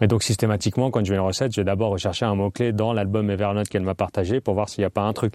Et 0.00 0.06
donc 0.06 0.22
systématiquement 0.22 0.90
quand 0.90 1.04
je 1.04 1.12
veux 1.12 1.18
une 1.18 1.26
recette 1.26 1.52
je 1.52 1.60
vais 1.60 1.64
d'abord 1.64 1.90
rechercher 1.90 2.24
un 2.24 2.34
mot 2.34 2.50
clé 2.50 2.72
dans 2.72 2.94
l'album 2.94 3.28
Evernote 3.28 3.68
qu'elle 3.68 3.82
m'a 3.82 3.94
partagé 3.94 4.40
pour 4.40 4.54
voir 4.54 4.70
s'il 4.70 4.80
n'y 4.80 4.86
a 4.86 4.90
pas 4.90 5.02
un 5.02 5.12
truc. 5.12 5.34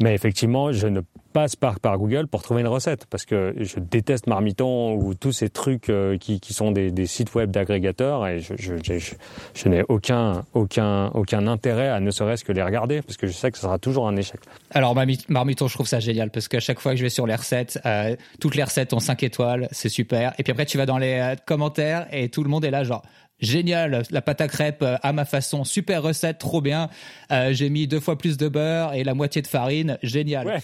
Mais 0.00 0.14
effectivement 0.14 0.72
je 0.72 0.88
ne 0.88 1.00
passe 1.32 1.56
par, 1.56 1.78
Google 1.98 2.26
pour 2.26 2.42
trouver 2.42 2.60
une 2.60 2.68
recette 2.68 3.06
parce 3.06 3.24
que 3.24 3.54
je 3.58 3.78
déteste 3.78 4.26
Marmiton 4.26 4.94
ou 4.94 5.14
tous 5.14 5.32
ces 5.32 5.48
trucs 5.48 5.90
euh, 5.90 6.18
qui, 6.18 6.40
qui 6.40 6.52
sont 6.52 6.70
des, 6.70 7.06
sites 7.06 7.34
web 7.34 7.50
d'agrégateurs 7.50 8.26
et 8.26 8.40
je 8.40 9.68
n'ai 9.68 9.82
aucun, 9.88 10.44
aucun, 10.54 11.08
aucun 11.08 11.46
intérêt 11.46 11.88
à 11.88 12.00
ne 12.00 12.10
serait-ce 12.10 12.44
que 12.44 12.52
les 12.52 12.62
regarder 12.62 13.02
parce 13.02 13.16
que 13.16 13.26
je 13.26 13.32
sais 13.32 13.50
que 13.50 13.58
ce 13.58 13.62
sera 13.62 13.78
toujours 13.78 14.08
un 14.08 14.16
échec. 14.16 14.40
Alors 14.70 14.94
Marmiton, 15.28 15.68
je 15.68 15.74
trouve 15.74 15.86
ça 15.86 16.00
génial 16.00 16.30
parce 16.30 16.48
qu'à 16.48 16.60
chaque 16.60 16.80
fois 16.80 16.92
que 16.92 16.98
je 16.98 17.02
vais 17.02 17.10
sur 17.10 17.26
les 17.26 17.34
recettes, 17.34 17.78
euh, 17.86 18.16
toutes 18.40 18.54
les 18.54 18.64
recettes 18.64 18.92
ont 18.92 19.00
5 19.00 19.22
étoiles, 19.22 19.68
c'est 19.70 19.88
super. 19.88 20.34
Et 20.38 20.42
puis 20.42 20.52
après 20.52 20.66
tu 20.66 20.78
vas 20.78 20.86
dans 20.86 20.98
les 20.98 21.14
euh, 21.14 21.34
commentaires 21.46 22.06
et 22.12 22.28
tout 22.28 22.42
le 22.42 22.50
monde 22.50 22.64
est 22.64 22.70
là 22.70 22.84
genre 22.84 23.02
génial, 23.40 24.02
la 24.10 24.22
pâte 24.22 24.40
à 24.40 24.48
crêpes 24.48 24.82
euh, 24.82 24.96
à 25.02 25.12
ma 25.12 25.24
façon, 25.24 25.64
super 25.64 26.02
recette, 26.02 26.38
trop 26.38 26.60
bien. 26.60 26.88
Euh, 27.32 27.52
j'ai 27.52 27.70
mis 27.70 27.86
deux 27.86 28.00
fois 28.00 28.18
plus 28.18 28.36
de 28.36 28.48
beurre 28.48 28.94
et 28.94 29.04
la 29.04 29.14
moitié 29.14 29.42
de 29.42 29.46
farine, 29.46 29.98
génial. 30.02 30.46
Ouais. 30.46 30.58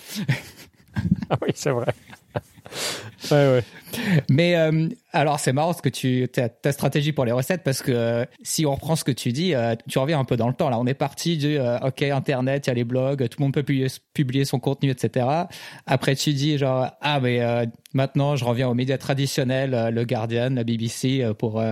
ah 1.30 1.38
oui, 1.42 1.50
c'est 1.54 1.70
vrai. 1.70 1.92
ouais, 3.30 3.30
ouais. 3.30 3.64
Mais 4.28 4.56
euh, 4.56 4.88
alors 5.14 5.38
c'est 5.38 5.52
marrant 5.52 5.72
ce 5.72 5.80
que 5.80 5.88
tu 5.88 6.28
ta, 6.28 6.48
ta 6.48 6.72
stratégie 6.72 7.12
pour 7.12 7.24
les 7.24 7.32
recettes 7.32 7.62
parce 7.62 7.82
que 7.82 7.92
euh, 7.92 8.24
si 8.42 8.66
on 8.66 8.74
reprend 8.74 8.96
ce 8.96 9.04
que 9.04 9.12
tu 9.12 9.32
dis, 9.32 9.54
euh, 9.54 9.74
tu 9.88 9.98
reviens 9.98 10.18
un 10.18 10.24
peu 10.24 10.36
dans 10.36 10.48
le 10.48 10.54
temps. 10.54 10.68
Là, 10.68 10.78
on 10.78 10.86
est 10.86 10.94
parti 10.94 11.38
du 11.38 11.56
euh, 11.56 11.78
ok 11.78 12.02
internet, 12.02 12.66
il 12.66 12.70
y 12.70 12.72
a 12.72 12.74
les 12.74 12.84
blogs, 12.84 13.28
tout 13.28 13.38
le 13.38 13.44
monde 13.44 13.54
peut 13.54 13.62
publier, 13.62 13.86
publier 14.12 14.44
son 14.44 14.58
contenu, 14.58 14.90
etc. 14.90 15.26
Après 15.86 16.16
tu 16.16 16.32
dis 16.32 16.58
genre 16.58 16.90
ah 17.00 17.20
mais 17.20 17.40
euh, 17.40 17.64
maintenant 17.94 18.34
je 18.34 18.44
reviens 18.44 18.68
aux 18.68 18.74
médias 18.74 18.98
traditionnels, 18.98 19.94
le 19.94 20.04
Guardian, 20.04 20.50
la 20.50 20.64
BBC 20.64 21.24
pour 21.38 21.62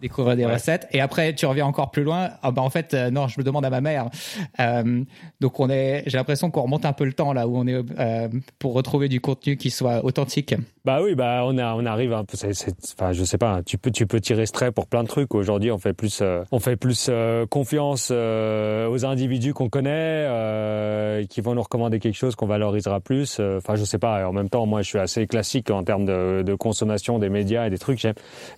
découvrir 0.00 0.36
des 0.36 0.46
ouais. 0.46 0.54
recettes. 0.54 0.88
Et 0.92 1.00
après 1.00 1.34
tu 1.34 1.44
reviens 1.44 1.66
encore 1.66 1.90
plus 1.90 2.04
loin. 2.04 2.30
Ah 2.42 2.50
bah 2.50 2.62
en 2.62 2.70
fait 2.70 2.94
non, 2.94 3.28
je 3.28 3.38
me 3.38 3.44
demande 3.44 3.66
à 3.66 3.70
ma 3.70 3.82
mère. 3.82 4.08
donc 5.40 5.60
on 5.60 5.68
est, 5.68 6.04
j'ai 6.06 6.16
l'impression 6.16 6.50
qu'on 6.50 6.62
remonte 6.62 6.86
un 6.86 6.94
peu 6.94 7.04
le 7.04 7.12
temps 7.12 7.34
là 7.34 7.46
où 7.46 7.58
on 7.58 7.66
est 7.66 7.82
pour 8.58 8.72
retrouver 8.72 9.08
du 9.08 9.20
contenu 9.20 9.58
qui 9.58 9.70
soit 9.70 10.04
authentique. 10.04 10.54
Bah 10.88 11.02
oui, 11.02 11.14
bah 11.14 11.42
on 11.44 11.58
a, 11.58 11.74
on 11.74 11.84
arrive 11.84 12.14
un 12.14 12.24
peu. 12.24 12.38
C'est, 12.38 12.54
enfin, 12.94 13.12
je 13.12 13.24
sais 13.24 13.38
pas. 13.38 13.62
Tu 13.64 13.78
peux, 13.78 13.90
tu 13.90 14.06
peux 14.06 14.20
tirer 14.20 14.46
ce 14.46 14.52
trait 14.52 14.72
pour 14.72 14.86
plein 14.86 15.02
de 15.02 15.08
trucs. 15.08 15.34
Aujourd'hui, 15.34 15.70
on 15.70 15.78
fait 15.78 15.92
plus, 15.92 16.20
euh, 16.22 16.42
on 16.52 16.60
fait 16.60 16.76
plus 16.76 17.08
euh, 17.08 17.46
confiance 17.46 18.10
euh, 18.12 18.88
aux 18.88 19.04
individus 19.04 19.54
qu'on 19.54 19.68
connaît, 19.68 21.26
qui 21.28 21.40
vont 21.40 21.54
nous 21.54 21.62
recommander 21.62 21.98
quelque 21.98 22.16
chose 22.16 22.36
qu'on 22.36 22.46
valorisera 22.46 23.00
plus. 23.00 23.40
Enfin, 23.40 23.74
je 23.74 23.84
sais 23.84 23.98
pas. 23.98 24.28
En 24.28 24.32
même 24.32 24.48
temps, 24.48 24.66
moi, 24.66 24.82
je 24.82 24.88
suis 24.88 24.98
assez 24.98 25.26
classique 25.26 25.70
en 25.70 25.82
termes 25.82 26.04
de, 26.04 26.54
consommation 26.58 27.18
des 27.18 27.28
médias 27.28 27.66
et 27.66 27.70
des 27.70 27.78
trucs. 27.78 28.04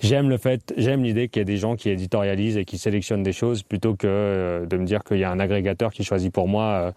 J'aime, 0.00 0.30
le 0.30 0.38
fait, 0.38 0.72
j'aime 0.76 1.02
l'idée 1.02 1.28
qu'il 1.28 1.40
y 1.40 1.42
ait 1.42 1.44
des 1.44 1.56
gens 1.56 1.76
qui 1.76 1.90
éditorialisent 1.90 2.56
et 2.56 2.64
qui 2.64 2.78
sélectionnent 2.78 3.22
des 3.22 3.32
choses 3.32 3.62
plutôt 3.62 3.94
que 3.94 4.66
de 4.68 4.76
me 4.76 4.84
dire 4.84 5.04
qu'il 5.04 5.18
y 5.18 5.24
a 5.24 5.30
un 5.30 5.40
agrégateur 5.40 5.92
qui 5.92 6.04
choisit 6.04 6.32
pour 6.32 6.48
moi 6.48 6.92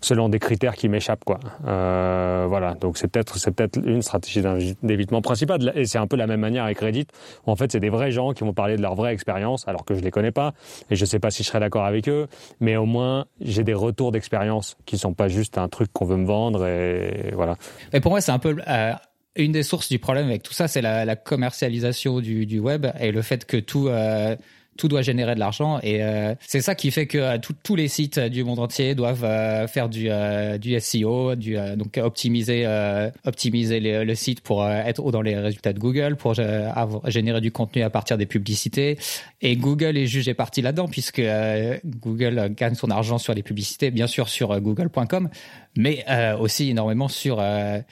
selon 0.00 0.28
des 0.28 0.38
critères 0.38 0.74
qui 0.74 0.88
m'échappent, 0.88 1.24
quoi. 1.24 1.40
voilà. 1.62 2.74
Donc 2.80 2.98
c'est 2.98 3.08
peut-être, 3.08 3.38
c'est 3.38 3.52
peut-être 3.52 3.78
une 3.84 4.02
stratégie 4.02 4.42
d'évitement 4.82 5.22
principal. 5.22 5.72
Et 5.74 5.86
c'est 5.86 5.98
un 5.98 6.06
peu 6.06 6.16
la 6.16 6.26
même 6.26 6.40
manière 6.40 6.53
avec 6.62 6.78
Reddit, 6.78 7.06
en 7.46 7.56
fait 7.56 7.72
c'est 7.72 7.80
des 7.80 7.90
vrais 7.90 8.12
gens 8.12 8.32
qui 8.32 8.44
vont 8.44 8.52
parler 8.52 8.76
de 8.76 8.82
leur 8.82 8.94
vraie 8.94 9.12
expérience, 9.12 9.66
alors 9.66 9.84
que 9.84 9.94
je 9.94 10.00
les 10.00 10.10
connais 10.10 10.30
pas, 10.30 10.54
et 10.90 10.96
je 10.96 11.04
sais 11.04 11.18
pas 11.18 11.30
si 11.30 11.42
je 11.42 11.48
serais 11.48 11.60
d'accord 11.60 11.84
avec 11.84 12.08
eux, 12.08 12.28
mais 12.60 12.76
au 12.76 12.86
moins 12.86 13.26
j'ai 13.40 13.64
des 13.64 13.74
retours 13.74 14.12
d'expérience 14.12 14.76
qui 14.86 14.98
sont 14.98 15.14
pas 15.14 15.28
juste 15.28 15.58
un 15.58 15.68
truc 15.68 15.92
qu'on 15.92 16.04
veut 16.04 16.16
me 16.16 16.26
vendre, 16.26 16.66
et 16.66 17.32
voilà. 17.34 17.56
Et 17.92 18.00
pour 18.00 18.10
moi 18.10 18.20
c'est 18.20 18.32
un 18.32 18.38
peu... 18.38 18.56
Euh, 18.68 18.92
une 19.36 19.50
des 19.50 19.64
sources 19.64 19.88
du 19.88 19.98
problème 19.98 20.26
avec 20.26 20.44
tout 20.44 20.52
ça, 20.52 20.68
c'est 20.68 20.80
la, 20.80 21.16
commercialisation 21.16 22.20
du, 22.20 22.46
du, 22.46 22.60
web 22.60 22.86
et 23.00 23.10
le 23.10 23.20
fait 23.20 23.44
que 23.44 23.56
tout, 23.56 23.88
euh, 23.88 24.36
tout 24.76 24.88
doit 24.88 25.02
générer 25.02 25.34
de 25.34 25.40
l'argent 25.40 25.78
et 25.82 26.02
euh, 26.02 26.34
c'est 26.46 26.60
ça 26.60 26.74
qui 26.74 26.90
fait 26.90 27.06
que 27.06 27.18
euh, 27.18 27.38
tous 27.62 27.76
les 27.76 27.88
sites 27.88 28.18
du 28.18 28.44
monde 28.44 28.58
entier 28.58 28.94
doivent 28.94 29.24
euh, 29.24 29.66
faire 29.66 29.88
du, 29.88 30.08
du 30.58 30.80
SEO, 30.80 31.34
du, 31.34 31.56
donc 31.76 31.98
optimiser, 32.02 32.66
optimiser 33.24 33.80
le 33.80 34.14
site 34.14 34.40
pour 34.40 34.66
être 34.68 35.10
dans 35.10 35.22
les 35.22 35.36
résultats 35.36 35.72
de 35.72 35.78
Google, 35.78 36.16
pour 36.16 36.34
générer 36.34 37.40
du 37.40 37.52
contenu 37.52 37.82
à 37.82 37.90
partir 37.90 38.18
des 38.18 38.26
publicités. 38.26 38.98
Et 39.40 39.56
Google 39.56 39.96
est 39.96 40.06
jugé 40.06 40.34
parti 40.34 40.62
là-dedans 40.62 40.88
puisque 40.88 41.22
Google 41.84 42.52
gagne 42.56 42.74
son 42.74 42.90
argent 42.90 43.18
sur 43.18 43.34
les 43.34 43.42
publicités, 43.42 43.90
bien 43.90 44.06
sûr 44.06 44.28
sur 44.28 44.60
google.com, 44.60 45.28
mais 45.76 46.04
aussi 46.38 46.70
énormément 46.70 47.08
sur, 47.08 47.38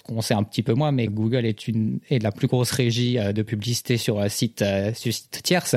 on 0.08 0.20
sait 0.20 0.34
un 0.34 0.42
petit 0.42 0.62
peu 0.62 0.74
moins, 0.74 0.92
mais 0.92 1.06
Google 1.06 1.44
est 1.46 1.68
une 1.68 1.98
est 2.10 2.22
la 2.22 2.32
plus 2.32 2.48
grosse 2.48 2.70
régie 2.70 3.16
de 3.16 3.42
publicité 3.42 3.96
sur 3.96 4.30
site 4.30 4.64
sur 4.94 5.12
site 5.12 5.40
tierce. 5.42 5.76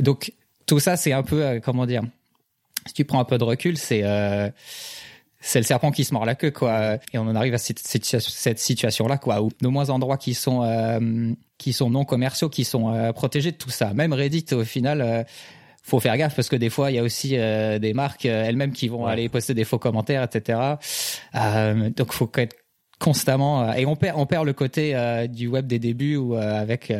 Donc 0.00 0.32
tout 0.66 0.80
ça, 0.80 0.96
c'est 0.96 1.12
un 1.12 1.22
peu, 1.22 1.44
euh, 1.44 1.60
comment 1.60 1.86
dire, 1.86 2.02
si 2.86 2.92
tu 2.92 3.04
prends 3.04 3.20
un 3.20 3.24
peu 3.24 3.38
de 3.38 3.44
recul, 3.44 3.78
c'est 3.78 4.02
euh, 4.04 4.50
c'est 5.40 5.60
le 5.60 5.64
serpent 5.64 5.92
qui 5.92 6.04
se 6.04 6.12
mord 6.12 6.24
la 6.24 6.34
queue, 6.34 6.50
quoi. 6.50 6.94
Et 7.12 7.18
on 7.18 7.22
en 7.22 7.36
arrive 7.36 7.54
à 7.54 7.58
cette, 7.58 7.78
cette 7.78 8.58
situation-là, 8.58 9.18
quoi, 9.18 9.42
où 9.42 9.50
de 9.60 9.68
moins 9.68 9.90
endroits 9.90 10.16
qui 10.16 10.34
sont 10.34 10.62
euh, 10.62 11.32
qui 11.58 11.72
sont 11.72 11.90
non 11.90 12.04
commerciaux, 12.04 12.48
qui 12.48 12.64
sont 12.64 13.12
protégés 13.14 13.52
de 13.52 13.56
tout 13.56 13.70
ça. 13.70 13.94
Même 13.94 14.12
Reddit, 14.12 14.46
au 14.52 14.64
final. 14.64 15.26
faut 15.82 16.00
faire 16.00 16.16
gaffe 16.16 16.34
parce 16.34 16.48
que 16.48 16.56
des 16.56 16.68
fois 16.68 16.90
il 16.90 16.96
y 16.96 16.98
a 16.98 17.02
aussi 17.04 17.36
des 17.36 17.92
marques 17.94 18.24
elles-mêmes 18.24 18.72
qui 18.72 18.88
vont 18.88 19.06
aller 19.06 19.28
poster 19.28 19.54
des 19.54 19.62
faux 19.64 19.78
commentaires 19.78 20.24
etc 20.24 20.74
donc 21.94 22.12
faut 22.12 22.28
être 22.34 22.56
constamment 22.98 23.74
et 23.74 23.84
on 23.84 23.94
perd 23.94 24.18
on 24.18 24.26
perd 24.26 24.46
le 24.46 24.52
côté 24.54 24.96
du 25.28 25.48
web 25.48 25.66
des 25.66 25.78
débuts 25.78 26.16
où 26.16 26.34
avec 26.34 26.90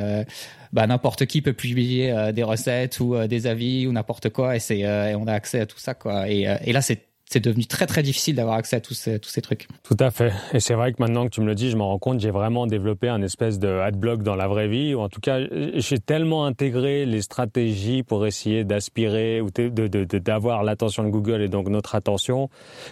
bah, 0.76 0.86
n'importe 0.86 1.24
qui 1.24 1.40
peut 1.40 1.54
publier 1.54 2.12
euh, 2.12 2.32
des 2.32 2.42
recettes 2.42 3.00
ou 3.00 3.14
euh, 3.14 3.26
des 3.26 3.46
avis 3.46 3.86
ou 3.86 3.92
n'importe 3.92 4.28
quoi 4.28 4.56
et 4.56 4.58
c'est 4.58 4.84
euh, 4.84 5.16
on 5.16 5.26
a 5.26 5.32
accès 5.32 5.60
à 5.60 5.66
tout 5.66 5.78
ça 5.78 5.94
quoi. 5.94 6.28
Et, 6.28 6.42
et 6.64 6.72
là 6.74 6.82
c'est 6.82 7.06
c'est 7.28 7.40
devenu 7.40 7.66
très 7.66 7.86
très 7.86 8.02
difficile 8.02 8.36
d'avoir 8.36 8.56
accès 8.56 8.76
à 8.76 8.80
tous 8.80 8.94
ces, 8.94 9.18
tous 9.18 9.28
ces 9.28 9.42
trucs. 9.42 9.66
Tout 9.82 9.96
à 9.98 10.10
fait. 10.10 10.32
Et 10.52 10.60
c'est 10.60 10.74
vrai 10.74 10.92
que 10.92 11.02
maintenant 11.02 11.24
que 11.24 11.30
tu 11.30 11.40
me 11.40 11.46
le 11.46 11.54
dis, 11.54 11.70
je 11.70 11.76
me 11.76 11.82
rends 11.82 11.98
compte, 11.98 12.20
j'ai 12.20 12.30
vraiment 12.30 12.66
développé 12.66 13.08
un 13.08 13.20
espèce 13.20 13.58
de 13.58 13.68
adblock 13.68 14.22
dans 14.22 14.36
la 14.36 14.46
vraie 14.46 14.68
vie. 14.68 14.94
Ou 14.94 15.00
en 15.00 15.08
tout 15.08 15.20
cas, 15.20 15.40
j'ai 15.74 15.98
tellement 15.98 16.46
intégré 16.46 17.04
les 17.04 17.22
stratégies 17.22 18.04
pour 18.04 18.26
essayer 18.26 18.64
d'aspirer 18.64 19.40
ou 19.40 19.50
d'avoir 19.50 20.62
l'attention 20.62 21.02
de 21.02 21.10
Google 21.10 21.42
et 21.42 21.48
donc 21.48 21.68
notre 21.68 21.96
attention 21.96 22.48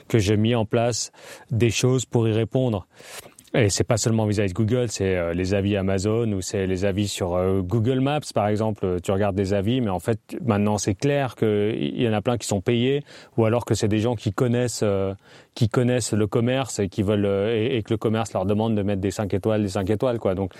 que 0.08 0.18
j'ai 0.18 0.36
mis 0.36 0.54
en 0.54 0.64
place 0.64 1.12
des 1.50 1.70
choses 1.70 2.04
pour 2.04 2.26
y 2.28 2.32
répondre. 2.32 2.86
Et 3.56 3.68
c'est 3.70 3.84
pas 3.84 3.99
seulement 3.99 4.26
vis-à-vis 4.26 4.52
de 4.52 4.54
Google, 4.54 4.87
c'est 4.88 5.16
euh, 5.16 5.32
les 5.32 5.54
avis 5.54 5.76
Amazon 5.76 6.32
ou 6.32 6.40
c'est 6.40 6.66
les 6.66 6.84
avis 6.84 7.06
sur 7.06 7.37
euh, 7.37 7.61
Google 7.61 8.00
Maps, 8.00 8.18
par 8.34 8.49
exemple. 8.49 9.00
Tu 9.00 9.12
regardes 9.12 9.37
des 9.37 9.54
avis, 9.54 9.80
mais 9.80 9.90
en 9.90 10.00
fait, 10.00 10.18
maintenant, 10.44 10.76
c'est 10.76 10.96
clair 10.96 11.37
qu'il 11.37 12.02
y 12.02 12.08
en 12.08 12.12
a 12.12 12.20
plein 12.20 12.37
qui 12.37 12.49
sont 12.49 12.61
payés 12.61 13.04
ou 13.37 13.44
alors 13.44 13.64
que 13.64 13.75
c'est 13.75 13.87
des 13.87 14.00
gens 14.00 14.16
qui 14.16 14.32
connaissent, 14.32 14.80
euh, 14.82 15.14
qui 15.54 15.68
connaissent 15.68 16.12
le 16.12 16.26
commerce 16.26 16.80
et 16.80 16.88
qui 16.88 17.04
veulent, 17.04 17.26
et, 17.26 17.80
que 17.84 17.92
le 17.92 17.96
commerce 17.96 18.32
leur 18.32 18.44
demande 18.44 18.75
de 18.75 18.82
mettre 18.82 19.00
des 19.00 19.12
5 19.12 19.32
étoiles, 19.32 19.62
des 19.62 19.68
5 19.68 19.88
étoiles, 19.88 20.18
quoi. 20.18 20.34
Donc, 20.34 20.52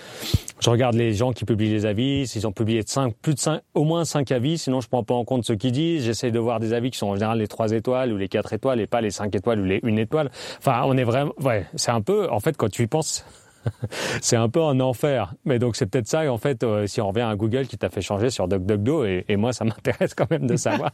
je 0.61 0.69
regarde 0.69 0.95
les 0.95 1.13
gens 1.13 1.33
qui 1.33 1.43
publient 1.43 1.71
les 1.71 1.85
avis, 1.85 2.27
s'ils 2.27 2.47
ont 2.47 2.53
publié 2.53 2.81
5, 2.85 3.13
plus 3.21 3.33
de 3.33 3.39
5, 3.39 3.61
au 3.73 3.83
moins 3.83 4.05
5 4.05 4.31
avis, 4.31 4.57
sinon 4.57 4.79
je 4.79 4.87
prends 4.87 5.03
pas 5.03 5.15
en 5.15 5.25
compte 5.25 5.43
ce 5.43 5.51
qu'ils 5.51 5.73
disent. 5.73 6.05
J'essaie 6.05 6.31
de 6.31 6.39
voir 6.39 6.61
des 6.61 6.71
avis 6.71 6.91
qui 6.91 6.97
sont 6.97 7.07
en 7.07 7.15
général 7.15 7.39
les 7.39 7.49
3 7.49 7.71
étoiles 7.71 8.13
ou 8.13 8.17
les 8.17 8.29
4 8.29 8.53
étoiles 8.53 8.79
et 8.79 8.87
pas 8.87 9.01
les 9.01 9.11
5 9.11 9.35
étoiles 9.35 9.59
ou 9.59 9.65
les 9.65 9.81
1 9.83 9.97
étoile. 9.97 10.31
Enfin, 10.59 10.83
on 10.85 10.95
est 10.95 11.03
vraiment, 11.03 11.33
ouais, 11.41 11.65
c'est 11.75 11.91
un 11.91 12.01
peu, 12.01 12.29
en 12.31 12.39
fait, 12.39 12.55
quand 12.55 12.69
tu 12.69 12.84
pense, 12.87 13.25
c'est 14.21 14.35
un 14.35 14.49
peu 14.49 14.61
un 14.61 14.79
enfer. 14.79 15.33
Mais 15.45 15.59
donc 15.59 15.75
c'est 15.75 15.85
peut-être 15.85 16.07
ça, 16.07 16.31
en 16.31 16.37
fait, 16.37 16.63
euh, 16.63 16.87
si 16.87 17.01
on 17.01 17.09
revient 17.09 17.21
à 17.21 17.35
Google 17.35 17.67
qui 17.67 17.77
t'a 17.77 17.89
fait 17.89 18.01
changer 18.01 18.29
sur 18.29 18.47
DuckDuckGo, 18.47 19.05
et, 19.05 19.25
et 19.27 19.35
moi 19.35 19.53
ça 19.53 19.65
m'intéresse 19.65 20.13
quand 20.13 20.29
même 20.29 20.47
de 20.47 20.55
savoir. 20.55 20.91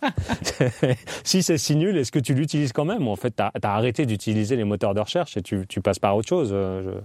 si 1.24 1.44
c'est 1.44 1.58
si 1.58 1.76
nul, 1.76 1.98
est-ce 1.98 2.12
que 2.12 2.20
tu 2.20 2.34
l'utilises 2.34 2.74
quand 2.74 2.86
même? 2.86 3.08
En 3.08 3.16
fait, 3.16 3.36
tu 3.36 3.44
as, 3.44 3.52
arrêté 3.64 4.06
d'utiliser 4.06 4.56
les 4.56 4.64
moteurs 4.64 4.94
de 4.94 5.00
recherche 5.00 5.38
et 5.38 5.42
tu, 5.42 5.66
tu 5.68 5.82
passes 5.82 6.00
par 6.00 6.16
autre 6.16 6.28
chose. 6.28 6.50
Euh, 6.54 7.00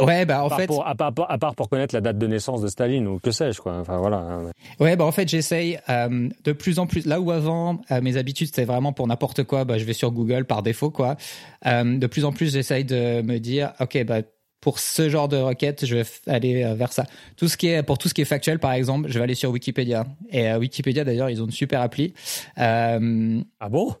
ouais, 0.00 0.24
bah 0.24 0.44
en 0.44 0.50
fait, 0.50 0.70
à, 0.84 0.94
part, 0.94 1.12
à, 1.28 1.38
part, 1.38 1.54
pour 1.54 1.68
connaître 1.68 1.94
la 1.94 2.00
date 2.00 2.18
de 2.18 2.26
naissance 2.26 2.60
de 2.60 2.68
Staline 2.68 3.06
ou 3.06 3.18
que 3.18 3.30
sais-je 3.30 3.60
quoi. 3.60 3.78
Enfin 3.78 3.98
voilà. 3.98 4.40
Ouais, 4.80 4.96
bah 4.96 5.04
en 5.04 5.12
fait 5.12 5.28
j'essaye 5.28 5.78
euh, 5.88 6.28
de 6.44 6.52
plus 6.52 6.78
en 6.78 6.86
plus. 6.86 7.06
Là 7.06 7.20
où 7.20 7.30
avant 7.30 7.80
mes 8.02 8.16
habitudes 8.16 8.48
c'était 8.48 8.64
vraiment 8.64 8.92
pour 8.92 9.06
n'importe 9.06 9.44
quoi, 9.44 9.64
bah 9.64 9.78
je 9.78 9.84
vais 9.84 9.92
sur 9.92 10.10
Google 10.10 10.44
par 10.44 10.62
défaut 10.62 10.90
quoi. 10.90 11.16
de 11.64 12.06
plus 12.06 12.24
en 12.24 12.32
plus 12.32 12.52
j'essaye 12.52 12.84
de 12.84 13.22
me 13.22 13.38
dire, 13.38 13.72
ok 13.80 14.04
bah 14.04 14.22
pour 14.64 14.78
ce 14.78 15.10
genre 15.10 15.28
de 15.28 15.36
requête, 15.36 15.84
je 15.84 15.96
vais 15.96 16.04
aller 16.26 16.64
euh, 16.64 16.74
vers 16.74 16.90
ça. 16.90 17.04
Tout 17.36 17.48
ce 17.48 17.58
qui 17.58 17.68
est 17.68 17.82
pour 17.82 17.98
tout 17.98 18.08
ce 18.08 18.14
qui 18.14 18.22
est 18.22 18.24
factuel, 18.24 18.58
par 18.58 18.72
exemple, 18.72 19.10
je 19.10 19.18
vais 19.18 19.24
aller 19.24 19.34
sur 19.34 19.50
Wikipédia. 19.50 20.06
Et 20.30 20.48
euh, 20.48 20.58
Wikipédia, 20.58 21.04
d'ailleurs, 21.04 21.28
ils 21.28 21.42
ont 21.42 21.44
une 21.44 21.50
super 21.50 21.82
appli. 21.82 22.14
Euh, 22.56 23.42
ah 23.60 23.68
bon? 23.68 23.94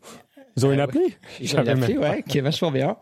Ils 0.56 0.64
ont 0.64 0.72
une 0.72 0.80
appli? 0.80 1.14
Ils 1.38 1.54
ont 1.54 1.60
une 1.60 1.68
appli, 1.68 1.98
ouais, 1.98 2.24
qui 2.26 2.38
est 2.38 2.40
vachement 2.40 2.70
bien. 2.70 2.96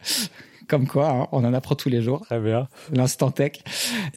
Comme 0.73 0.87
quoi, 0.87 1.11
hein, 1.11 1.29
on 1.33 1.45
en 1.45 1.52
apprend 1.52 1.75
tous 1.75 1.91
les 1.91 2.00
jours. 2.00 2.23
Très 2.23 2.41
bien. 2.41 2.67
L'instant 2.95 3.31
tech. 3.31 3.59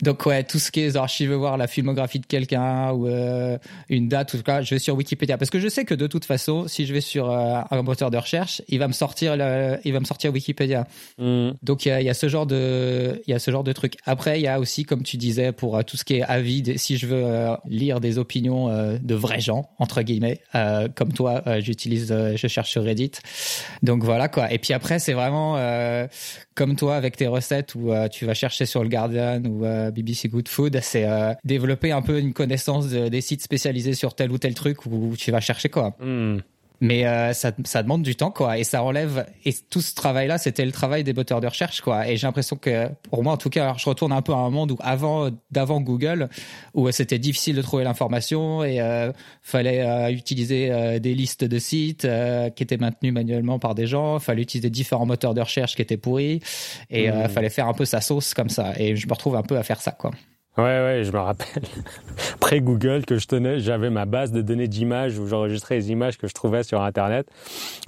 Donc 0.02 0.26
ouais, 0.26 0.42
tout 0.46 0.58
ce 0.58 0.72
qui 0.72 0.80
est 0.80 0.92
genre, 0.92 1.10
si 1.10 1.26
je 1.26 1.30
veux 1.30 1.36
voir 1.36 1.58
la 1.58 1.68
filmographie 1.68 2.22
de 2.22 2.26
quelqu'un 2.26 2.94
ou 2.94 3.08
euh, 3.08 3.58
une 3.90 4.08
date, 4.08 4.32
tout 4.32 4.42
cas, 4.42 4.62
je 4.62 4.74
vais 4.74 4.80
sur 4.80 4.96
Wikipédia 4.96 5.38
parce 5.38 5.52
que 5.52 5.60
je 5.60 5.68
sais 5.68 5.84
que 5.84 5.94
de 5.94 6.08
toute 6.08 6.24
façon, 6.24 6.70
si 6.70 6.86
je 6.86 6.94
vais 6.94 7.02
sur 7.02 7.30
euh, 7.30 7.60
un 7.70 7.82
moteur 7.82 8.10
de 8.10 8.16
recherche, 8.16 8.62
il 8.70 8.80
va 8.80 8.88
me 8.88 8.94
sortir, 8.94 9.36
le, 9.36 9.80
il 9.84 9.92
va 9.92 10.00
me 10.00 10.06
sortir 10.06 10.32
Wikipédia. 10.32 10.88
Mm. 11.18 11.50
Donc 11.62 11.86
il 11.86 11.90
y 11.90 11.92
a, 11.92 12.02
y 12.02 12.10
a, 12.10 12.14
ce 12.14 12.30
genre 12.30 12.46
de, 12.46 13.22
il 13.28 13.32
y 13.32 13.34
a 13.34 13.40
ce 13.40 13.52
genre 13.52 13.66
de 13.66 13.74
truc. 13.74 13.96
Après, 14.06 14.40
il 14.40 14.44
y 14.44 14.48
a 14.48 14.62
aussi, 14.62 14.86
comme 14.86 15.04
tu 15.04 15.18
disais, 15.18 15.52
pour 15.52 15.76
euh, 15.76 15.82
tout 15.82 15.98
ce 15.98 16.06
qui 16.06 16.14
est 16.14 16.24
avis, 16.24 16.80
si 16.80 16.96
je 16.96 17.08
veux 17.08 17.26
lire 17.68 18.00
des 18.00 18.18
opinions 18.18 18.70
de 18.98 19.16
vrais 19.16 19.42
gens 19.42 19.72
entre 19.78 20.04
guillemets, 20.04 20.40
comme 20.96 21.12
toi, 21.12 21.44
j'utilise, 21.60 22.16
je 22.36 22.48
cherche 22.48 22.72
sur 22.72 22.84
Reddit. 22.84 23.12
Donc 23.84 24.06
voilà 24.06 24.30
quoi. 24.30 24.54
Et 24.54 24.58
puis 24.58 24.72
après, 24.72 25.00
c'est 25.00 25.12
vraiment 25.12 25.58
comme 26.54 26.76
toi 26.76 26.96
avec 26.96 27.18
tes 27.18 27.28
recettes 27.28 27.76
où 27.76 27.92
euh, 27.92 28.08
tu 28.08 28.26
vas 28.26 28.34
chercher 28.34 28.66
sur 28.66 28.84
le 28.84 28.90
Guardian 28.90 29.44
ou 29.44 29.66
euh, 29.66 29.92
BBC 29.92 30.30
Good 30.30 30.48
Food, 30.48 30.80
c'est 30.82 31.06
euh, 31.06 31.34
développer 31.44 31.92
un 31.92 32.02
peu 32.02 32.20
une 32.20 32.34
connaissance 32.34 32.88
des 32.88 33.22
sites 33.22 33.42
spécialisés 33.42 33.94
sur 33.94 34.14
tel 34.14 34.32
ou 34.32 34.38
tel 34.38 34.54
truc 34.54 34.86
où 34.86 35.16
tu 35.18 35.32
vas 35.32 35.42
chercher 35.42 35.70
quoi. 35.70 35.96
Hmm 36.00 36.40
mais 36.82 37.06
euh, 37.06 37.34
ça, 37.34 37.52
ça 37.66 37.84
demande 37.84 38.04
du 38.04 38.16
temps 38.16 38.32
quoi. 38.32 38.58
Et 38.58 38.64
ça 38.64 38.84
enlève 38.84 39.26
et 39.44 39.54
tout 39.70 39.82
ce 39.82 39.96
travail 39.96 40.28
là 40.28 40.38
c'était 40.38 40.66
le 40.66 40.72
travail 40.72 41.04
des 41.04 41.14
moteurs 41.14 41.42
de 41.42 41.48
recherche 41.48 41.82
quoi. 41.82 42.08
Et 42.08 42.18
j'ai 42.18 42.28
l'impression 42.28 42.56
que 42.56 42.90
pour 43.10 43.24
moi 43.24 43.34
en 43.34 43.38
tout 43.38 43.50
cas 43.50 43.74
je 43.78 43.88
retourne 43.88 44.12
un 44.12 44.22
peu 44.22 44.34
à 44.34 44.38
un 44.38 44.50
monde 44.50 44.72
où 44.72 44.78
avant 44.82 45.30
d'avant 45.52 45.82
Google 45.82 46.30
où 46.74 46.90
c'était 46.92 47.20
difficile 47.20 47.56
de 47.56 47.62
trouver 47.62 47.84
l'information 47.84 48.64
et 48.64 48.82
euh, 48.82 49.12
fallait 49.42 49.82
euh, 49.82 50.12
utiliser 50.12 50.72
euh, 50.72 51.00
des 51.00 51.14
listes 51.14 51.44
de 51.44 51.60
sites 51.60 52.08
qui 52.56 52.64
étaient 52.64 52.78
maintenues 52.78 53.12
manuellement 53.12 53.60
par 53.60 53.76
des 53.76 53.88
gens. 53.88 54.20
Fallait 54.20 54.42
utiliser 54.42 54.70
différents 54.70 55.06
moteurs 55.06 55.34
de 55.34 55.42
recherche 55.42 55.76
qui 55.76 55.82
étaient 55.82 55.98
pourris. 55.98 56.40
Et 56.90 57.10
mmh. 57.10 57.30
fallait 57.30 57.50
faire 57.50 57.68
un 57.68 57.74
peu 57.74 57.86
sa 57.86 58.02
sauce 58.02 58.34
comme 58.34 58.50
ça. 58.50 58.74
Et 58.78 58.96
je 58.96 59.08
me 59.08 59.14
retrouve 59.14 59.36
un 59.36 59.44
peu 59.44 59.58
à 59.58 59.64
faire 59.64 59.82
ça 59.82 59.92
quoi 59.92 60.12
Ouais, 60.58 60.64
ouais, 60.64 61.04
je 61.04 61.12
me 61.12 61.20
rappelle. 61.20 61.64
Après 62.36 62.62
Google, 62.62 63.06
que 63.06 63.18
je 63.18 63.28
tenais, 63.28 63.60
j'avais 63.60 63.90
ma 63.90 64.06
base 64.06 64.32
de 64.32 64.42
données 64.42 64.70
d'images 64.70 65.20
où 65.20 65.28
j'enregistrais 65.28 65.76
les 65.76 65.92
images 65.92 66.18
que 66.18 66.28
je 66.28 66.34
trouvais 66.34 66.64
sur 66.64 66.82
Internet. 66.82 67.28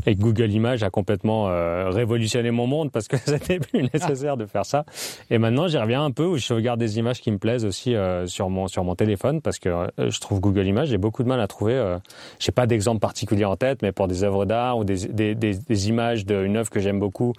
Et 0.06 0.16
Google 0.16 0.52
Images 0.52 0.84
a 0.84 0.90
complètement 0.90 1.48
euh, 1.48 1.90
révolutionné 1.90 2.52
mon 2.52 2.68
monde 2.68 2.92
parce 2.92 3.08
que 3.08 3.16
c'était 3.26 3.60
plus 3.60 3.84
nécessaire 3.84 4.36
de 4.36 4.46
faire 4.46 4.66
ça. 4.66 4.84
Et 5.30 5.38
maintenant, 5.38 5.68
j'y 5.68 5.78
reviens 5.78 6.04
un 6.04 6.12
peu 6.12 6.26
où 6.26 6.36
je 6.36 6.44
sauvegarde 6.44 6.80
des 6.80 7.00
images 7.00 7.22
qui 7.22 7.32
me 7.32 7.38
plaisent 7.38 7.64
aussi 7.64 7.96
euh, 7.96 8.28
sur 8.28 8.50
mon 8.50 8.68
sur 8.68 8.84
mon 8.84 8.96
téléphone 8.96 9.42
parce 9.42 9.60
que 9.60 9.70
euh, 9.70 10.10
je 10.10 10.20
trouve 10.20 10.42
Google 10.42 10.66
Images, 10.68 10.90
j'ai 10.90 10.98
beaucoup 10.98 11.24
de 11.24 11.30
mal 11.30 11.40
à 11.40 11.48
trouver. 11.48 11.76
Euh, 11.76 12.00
j'ai 12.40 12.52
pas 12.52 12.68
d'exemple 12.68 13.00
particulier 13.00 13.46
en 13.46 13.56
tête, 13.56 13.82
mais 13.82 13.94
pour 13.94 14.10
des 14.10 14.24
œuvres 14.26 14.46
d'art 14.46 14.78
ou 14.78 14.84
des, 14.84 15.08
des, 15.08 15.36
des, 15.36 15.56
des 15.56 15.90
images 15.90 16.26
d'une 16.26 16.58
œuvre 16.58 16.70
que 16.70 16.82
j'aime 16.82 17.00
beaucoup, 17.00 17.32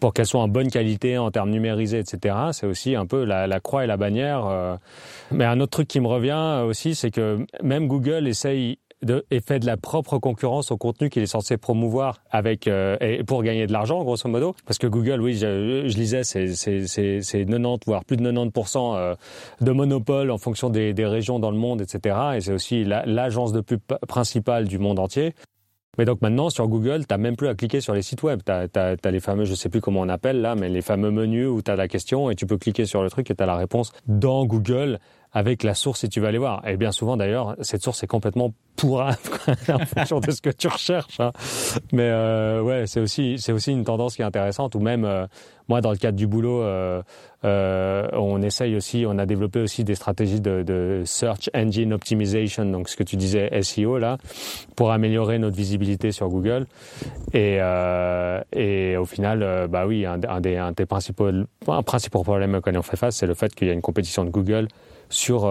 pour 0.00 0.14
qu'elles 0.14 0.26
soient 0.26 0.42
en 0.42 0.48
bonne 0.48 0.70
qualité 0.70 1.18
en 1.18 1.30
termes 1.30 1.50
numérisés, 1.50 1.98
etc. 1.98 2.34
C'est 2.52 2.66
aussi 2.66 2.94
un 2.94 3.04
peu 3.04 3.24
la, 3.24 3.46
la 3.46 3.60
croix 3.60 3.84
et 3.84 3.86
la 3.86 3.98
bannière 3.98 4.53
euh, 4.54 4.76
mais 5.30 5.44
un 5.44 5.60
autre 5.60 5.72
truc 5.72 5.88
qui 5.88 6.00
me 6.00 6.06
revient 6.06 6.62
aussi, 6.66 6.94
c'est 6.94 7.10
que 7.10 7.44
même 7.62 7.88
Google 7.88 8.26
essaye 8.28 8.78
de, 9.04 9.24
et 9.30 9.40
fait 9.40 9.58
de 9.58 9.66
la 9.66 9.76
propre 9.76 10.18
concurrence 10.18 10.70
au 10.70 10.76
contenu 10.76 11.10
qu'il 11.10 11.22
est 11.22 11.26
censé 11.26 11.56
promouvoir 11.56 12.20
avec 12.30 12.66
euh, 12.66 12.96
et 13.00 13.22
pour 13.22 13.42
gagner 13.42 13.66
de 13.66 13.72
l'argent 13.72 14.02
grosso 14.02 14.28
modo. 14.28 14.54
Parce 14.66 14.78
que 14.78 14.86
Google 14.86 15.20
oui 15.20 15.34
je, 15.34 15.86
je 15.86 15.96
lisais 15.96 16.24
c'est 16.24 16.54
c'est 16.54 16.86
c'est 16.86 17.44
90 17.44 17.80
voire 17.86 18.04
plus 18.04 18.16
de 18.16 18.22
90 18.22 18.76
euh, 18.76 19.14
de 19.60 19.72
monopole 19.72 20.30
en 20.30 20.38
fonction 20.38 20.70
des, 20.70 20.94
des 20.94 21.06
régions 21.06 21.38
dans 21.38 21.50
le 21.50 21.58
monde 21.58 21.80
etc 21.80 22.16
et 22.36 22.40
c'est 22.40 22.52
aussi 22.52 22.84
l'agence 22.84 23.52
de 23.52 23.60
pub 23.60 23.80
principale 24.08 24.66
du 24.66 24.78
monde 24.78 24.98
entier 24.98 25.34
mais 25.98 26.04
donc 26.04 26.22
maintenant, 26.22 26.50
sur 26.50 26.68
Google, 26.68 27.00
tu 27.00 27.06
n'as 27.10 27.18
même 27.18 27.36
plus 27.36 27.48
à 27.48 27.54
cliquer 27.54 27.80
sur 27.80 27.94
les 27.94 28.02
sites 28.02 28.22
web. 28.22 28.40
Tu 28.44 28.52
as, 28.52 29.10
les 29.10 29.20
fameux, 29.20 29.44
je 29.44 29.54
sais 29.54 29.68
plus 29.68 29.80
comment 29.80 30.00
on 30.00 30.08
appelle 30.08 30.40
là, 30.40 30.54
mais 30.54 30.68
les 30.68 30.82
fameux 30.82 31.10
menus 31.10 31.48
où 31.48 31.62
tu 31.62 31.70
as 31.70 31.76
la 31.76 31.88
question 31.88 32.30
et 32.30 32.34
tu 32.34 32.46
peux 32.46 32.58
cliquer 32.58 32.86
sur 32.86 33.02
le 33.02 33.10
truc 33.10 33.30
et 33.30 33.34
tu 33.34 33.42
as 33.42 33.46
la 33.46 33.56
réponse 33.56 33.92
dans 34.06 34.44
Google 34.44 34.98
avec 35.34 35.64
la 35.64 35.74
source 35.74 36.00
si 36.00 36.08
tu 36.08 36.20
vas 36.20 36.28
aller 36.28 36.38
voir. 36.38 36.66
Et 36.66 36.76
bien 36.76 36.92
souvent 36.92 37.16
d'ailleurs, 37.16 37.56
cette 37.60 37.82
source 37.82 38.02
est 38.04 38.06
complètement 38.06 38.54
pourrave 38.76 39.18
en 39.68 39.84
fonction 39.84 40.20
de 40.20 40.30
ce 40.30 40.40
que 40.40 40.50
tu 40.50 40.68
recherches. 40.68 41.18
Hein. 41.18 41.32
Mais 41.92 42.08
euh, 42.08 42.62
ouais, 42.62 42.86
c'est 42.86 43.00
aussi 43.00 43.36
c'est 43.38 43.52
aussi 43.52 43.72
une 43.72 43.84
tendance 43.84 44.14
qui 44.14 44.22
est 44.22 44.24
intéressante. 44.24 44.76
Ou 44.76 44.80
même 44.80 45.04
euh, 45.04 45.26
moi, 45.68 45.80
dans 45.80 45.90
le 45.90 45.96
cadre 45.96 46.16
du 46.16 46.26
boulot, 46.26 46.62
euh, 46.62 47.02
euh, 47.44 48.08
on 48.12 48.42
essaye 48.42 48.76
aussi, 48.76 49.04
on 49.08 49.18
a 49.18 49.24
développé 49.24 49.60
aussi 49.60 49.82
des 49.82 49.94
stratégies 49.94 50.40
de, 50.40 51.02
search 51.06 51.48
engine 51.54 51.92
optimization, 51.92 52.66
donc 52.66 52.88
ce 52.88 52.96
que 52.96 53.02
tu 53.02 53.16
disais 53.16 53.50
SEO 53.62 53.98
là, 53.98 54.18
pour 54.76 54.92
améliorer 54.92 55.38
notre 55.38 55.56
visibilité 55.56 56.12
sur 56.12 56.28
Google. 56.28 56.66
Et, 57.32 57.58
euh, 57.60 58.42
au 58.98 59.06
final, 59.06 59.68
bah 59.68 59.86
oui, 59.86 60.04
un, 60.04 60.18
des, 60.40 60.86
principaux, 60.86 61.30
un 61.66 61.82
principal 61.82 62.22
problème 62.22 62.54
auquel 62.54 62.76
on 62.76 62.82
fait 62.82 62.96
face, 62.96 63.16
c'est 63.16 63.26
le 63.26 63.34
fait 63.34 63.54
qu'il 63.54 63.68
y 63.68 63.70
a 63.70 63.74
une 63.74 63.82
compétition 63.82 64.24
de 64.24 64.30
Google 64.30 64.68
sur 65.10 65.42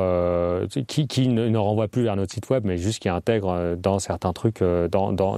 qui, 0.87 1.27
ne, 1.27 1.47
ne, 1.47 1.57
renvoie 1.57 1.87
plus 1.87 2.03
vers 2.03 2.15
notre 2.15 2.33
site 2.33 2.49
web, 2.49 2.63
mais 2.65 2.77
juste 2.77 3.01
qui 3.01 3.09
intègre 3.09 3.75
dans 3.77 3.99
certains 3.99 4.33
trucs 4.33 4.63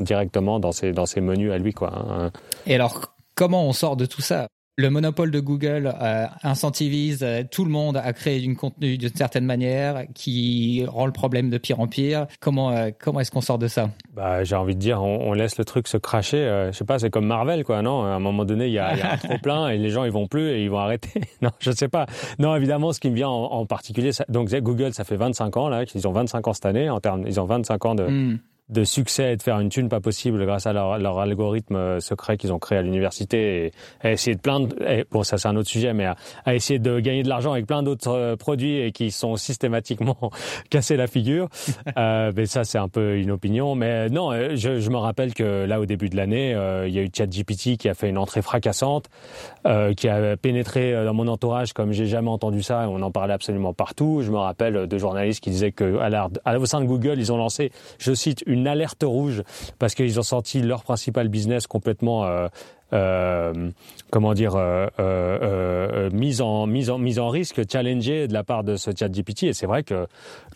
directement 0.02 0.60
dans 0.60 0.72
ses, 0.72 0.92
dans 0.92 1.06
ses 1.06 1.22
menus 1.22 1.52
à 1.52 1.58
lui. 1.58 1.74
Quoi, 1.74 1.92
hein. 1.94 2.32
Et 2.66 2.76
alors, 2.76 3.16
comment 3.36 3.68
on 3.68 3.74
sort 3.74 3.98
de 3.98 4.06
tout 4.06 4.22
ça? 4.22 4.48
Le 4.78 4.90
monopole 4.90 5.32
de 5.32 5.40
Google 5.40 5.94
euh, 6.02 6.26
incentivise 6.44 7.24
euh, 7.24 7.44
tout 7.50 7.64
le 7.64 7.72
monde 7.72 7.96
à 7.96 8.12
créer 8.12 8.42
du 8.42 8.56
contenu 8.56 8.98
d'une 8.98 9.16
certaine 9.16 9.46
manière 9.46 10.04
qui 10.14 10.84
rend 10.86 11.06
le 11.06 11.14
problème 11.14 11.50
de 11.50 11.58
pire 11.58 11.80
en 11.80 11.88
pire. 11.88 12.28
Comment 12.42 12.72
euh, 12.72 12.90
comment 13.00 13.22
est-ce 13.22 13.32
qu'on 13.32 13.42
sort 13.42 13.58
de 13.58 13.68
ça? 13.68 13.90
Bah 14.14 14.44
j'ai 14.44 14.56
envie 14.56 14.76
de 14.76 14.80
dire 14.80 15.02
on, 15.02 15.30
on, 15.30 15.34
laisse 15.34 15.58
le 15.58 15.64
truc 15.64 15.88
se 15.88 15.98
cracher. 15.98 16.38
Euh, 16.38 16.72
je 16.74 16.78
sais 16.78 16.86
pas, 16.86 17.00
c'est 17.00 17.10
comme 17.10 17.26
Marvel 17.26 17.64
quoi, 17.64 17.82
non? 17.82 18.04
À 18.04 18.10
un 18.10 18.20
moment 18.20 18.44
donné 18.44 18.68
il 18.68 18.74
y 18.74 18.80
a, 18.80 18.98
y 18.98 19.02
a 19.02 19.14
un 19.14 19.18
trop 19.18 19.38
plein 19.38 19.70
et 19.70 19.78
les 19.78 19.90
gens 19.90 20.04
ils 20.04 20.12
vont 20.12 20.28
plus 20.28 20.50
et 20.50 20.64
ils 20.64 20.70
vont 20.70 20.80
arrêter. 20.80 21.22
non, 21.42 21.52
je 21.60 21.72
sais 21.72 21.88
pas. 21.88 22.06
Non 22.40 22.54
évidemment 22.56 22.92
ce 22.92 23.00
qui 23.00 23.10
me 23.10 23.16
vient 23.16 23.30
en, 23.30 23.46
en 23.46 23.66
particulier, 23.66 24.12
ça, 24.12 24.26
donc 24.28 24.54
Google 24.54 24.94
ça 24.94 25.06
fait 25.06 25.16
25 25.16 25.56
ans 25.56 25.70
là, 25.70 25.84
ils 25.94 26.08
ont 26.08 26.12
25 26.12 26.48
ans 26.48 26.54
cette 26.54 26.66
année 26.66 26.90
en 26.90 27.00
termes, 27.00 27.24
ils 27.26 27.40
ont 27.40 27.46
25 27.46 27.86
ans 27.86 27.96
de 27.96 28.04
mm 28.04 28.40
de 28.70 28.84
succès 28.84 29.34
et 29.34 29.38
de 29.38 29.44
faire 29.44 29.60
une 29.60 29.70
thune 29.70 29.90
pas 29.90 30.00
possible 30.00 30.44
grâce 30.46 30.66
à 30.66 30.74
leur, 30.74 30.98
leur 30.98 31.20
algorithme 31.20 31.76
euh, 31.76 32.00
secret 32.00 32.38
qu'ils 32.38 32.52
ont 32.52 32.60
créé 32.60 32.80
à 32.80 32.82
l'université 32.82 33.66
et 33.66 33.72
à 34.02 34.12
essayer 34.12 34.36
de 34.36 34.42
plein 34.42 34.62
de, 34.62 35.06
bon 35.12 35.24
ça 35.24 35.38
c'est 35.38 35.48
un 35.48 35.56
autre 35.56 35.70
sujet 35.70 35.94
mais 35.94 36.06
à, 36.46 36.56
essayer 36.56 36.80
de 36.80 37.00
gagner 37.00 37.22
de 37.22 37.30
l'argent 37.30 37.52
avec 37.52 37.68
plein 37.68 37.84
d'autres 37.84 38.12
euh, 38.12 38.36
produits 38.36 38.80
et 38.80 38.92
qui 38.92 39.12
sont 39.12 39.36
systématiquement 39.36 40.18
cassés 40.70 40.98
la 40.98 41.08
figure. 41.08 41.50
Euh, 41.98 42.32
mais 42.36 42.46
ça 42.46 42.64
c'est 42.64 42.78
un 42.78 42.90
peu 42.90 43.18
une 43.18 43.32
opinion. 43.32 43.76
Mais 43.76 44.10
non 44.10 44.32
euh, 44.32 44.56
je, 44.56 44.80
je 44.80 44.90
me 44.90 44.98
rappelle 44.98 45.34
que 45.34 45.66
là 45.66 45.80
au 45.80 45.86
début 45.86 46.10
de 46.10 46.18
l'année 46.18 46.54
euh, 46.54 46.88
il 46.88 46.94
y 46.94 47.00
a 47.00 47.04
eu 47.04 47.10
ChatGPT 47.16 47.78
qui 47.78 47.88
a 47.88 47.94
fait 47.94 48.10
une 48.10 48.18
entrée 48.18 48.42
fracassante 48.42 49.06
euh, 49.66 49.94
qui 49.94 50.10
a 50.10 50.36
pénétré 50.36 51.06
dans 51.06 51.14
mon 51.14 51.28
entourage 51.28 51.74
comme 51.74 51.94
j'ai 51.94 52.08
jamais 52.08 52.30
entendu 52.30 52.64
ça 52.64 52.84
et 52.84 52.88
on 52.88 53.02
en 53.02 53.12
parlait 53.12 53.34
absolument 53.34 53.74
partout. 53.74 54.22
Je 54.24 54.32
me 54.32 54.38
rappelle 54.38 54.88
de 54.88 54.98
journalistes 54.98 55.42
qui 55.42 55.52
disaient 55.52 55.72
que 55.72 56.00
à, 56.00 56.30
à, 56.44 56.58
au 56.58 56.66
sein 56.66 56.82
de 56.82 56.86
Google 56.86 57.16
ils 57.18 57.32
ont 57.32 57.38
lancé 57.38 57.72
je 57.98 58.14
cite 58.14 58.44
une 58.46 58.55
une 58.56 58.68
alerte 58.68 59.04
rouge 59.04 59.44
parce 59.78 59.94
qu'ils 59.94 60.20
ont 60.20 60.24
senti 60.24 60.62
leur 60.62 60.84
principal 60.84 61.28
business 61.28 61.68
complètement 61.68 62.26
euh, 62.26 62.48
euh, 62.94 63.72
comment 64.12 64.34
dire 64.34 64.56
euh, 64.56 64.88
euh, 65.00 65.40
euh, 65.42 66.10
mise 66.12 66.42
en 66.42 66.68
en 66.68 67.18
en 67.18 67.30
risque, 67.30 67.62
challengé 67.70 68.28
de 68.28 68.34
la 68.34 68.44
part 68.44 68.64
de 68.64 68.76
ce 68.76 68.92
chat 68.98 69.10
GPT. 69.10 69.44
Et 69.44 69.54
c'est 69.54 69.66
vrai 69.66 69.84
que 69.84 70.08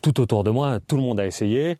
tout 0.02 0.20
autour 0.22 0.44
de 0.44 0.52
moi, 0.52 0.80
tout 0.88 0.96
le 0.96 1.02
monde 1.02 1.20
a 1.20 1.26
essayé 1.26 1.78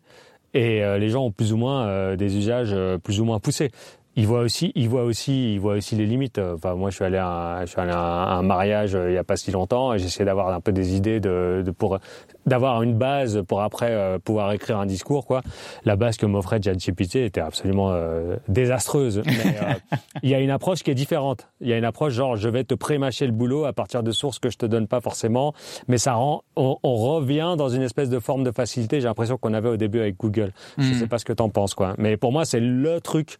et 0.52 0.82
les 0.98 1.08
gens 1.10 1.26
ont 1.26 1.30
plus 1.30 1.52
ou 1.52 1.56
moins 1.56 2.16
des 2.16 2.36
usages 2.36 2.74
plus 3.04 3.20
ou 3.20 3.24
moins 3.24 3.38
poussés 3.38 3.70
il 4.16 4.26
voit 4.26 4.40
aussi, 4.40 4.72
il 4.74 4.88
voit 4.88 5.04
aussi, 5.04 5.54
il 5.54 5.60
voit 5.60 5.74
aussi 5.74 5.94
les 5.94 6.06
limites. 6.06 6.38
Enfin, 6.38 6.74
moi, 6.74 6.90
je 6.90 6.96
suis 6.96 7.04
allé 7.04 7.18
à 7.18 7.28
un, 7.28 7.60
je 7.60 7.70
suis 7.70 7.80
allé 7.80 7.92
à 7.92 7.98
un, 7.98 8.42
mariage 8.42 8.94
euh, 8.94 9.10
il 9.10 9.14
y 9.14 9.18
a 9.18 9.24
pas 9.24 9.36
si 9.36 9.50
longtemps 9.50 9.94
et 9.94 9.98
j'essaie 9.98 10.24
d'avoir 10.24 10.48
un 10.48 10.60
peu 10.60 10.72
des 10.72 10.96
idées 10.96 11.20
de, 11.20 11.62
de 11.64 11.70
pour 11.70 11.98
d'avoir 12.46 12.82
une 12.82 12.94
base 12.94 13.42
pour 13.46 13.62
après 13.62 13.90
euh, 13.90 14.18
pouvoir 14.18 14.52
écrire 14.52 14.78
un 14.78 14.86
discours. 14.86 15.26
Quoi. 15.26 15.42
La 15.84 15.96
base 15.96 16.16
que 16.16 16.26
m'offrait 16.26 16.60
ChatGPT 16.62 17.16
était 17.16 17.40
absolument 17.40 17.90
euh, 17.92 18.36
désastreuse. 18.48 19.22
Mais 19.24 19.56
euh, 19.62 19.96
il 20.22 20.30
y 20.30 20.34
a 20.34 20.40
une 20.40 20.50
approche 20.50 20.82
qui 20.82 20.90
est 20.90 20.94
différente. 20.94 21.48
Il 21.60 21.68
y 21.68 21.72
a 21.72 21.78
une 21.78 21.84
approche 21.84 22.12
genre 22.12 22.36
je 22.36 22.48
vais 22.48 22.64
te 22.64 22.74
prémâcher 22.74 23.26
le 23.26 23.32
boulot 23.32 23.64
à 23.64 23.72
partir 23.72 24.02
de 24.02 24.10
sources 24.10 24.38
que 24.38 24.50
je 24.50 24.58
te 24.58 24.66
donne 24.66 24.86
pas 24.86 25.00
forcément, 25.00 25.54
mais 25.88 25.98
ça 25.98 26.14
rend, 26.14 26.42
on, 26.56 26.76
on 26.82 26.94
revient 26.96 27.54
dans 27.56 27.68
une 27.68 27.82
espèce 27.82 28.08
de 28.08 28.18
forme 28.18 28.44
de 28.44 28.50
facilité. 28.50 29.00
J'ai 29.00 29.06
l'impression 29.06 29.36
qu'on 29.36 29.54
avait 29.54 29.68
au 29.68 29.76
début 29.76 30.00
avec 30.00 30.16
Google. 30.16 30.52
Mm. 30.76 30.82
Je 30.82 30.94
sais 30.94 31.06
pas 31.06 31.18
ce 31.18 31.24
que 31.24 31.32
t'en 31.32 31.50
penses, 31.50 31.74
quoi. 31.74 31.94
Mais 31.98 32.16
pour 32.16 32.32
moi, 32.32 32.44
c'est 32.44 32.60
le 32.60 33.00
truc 33.00 33.38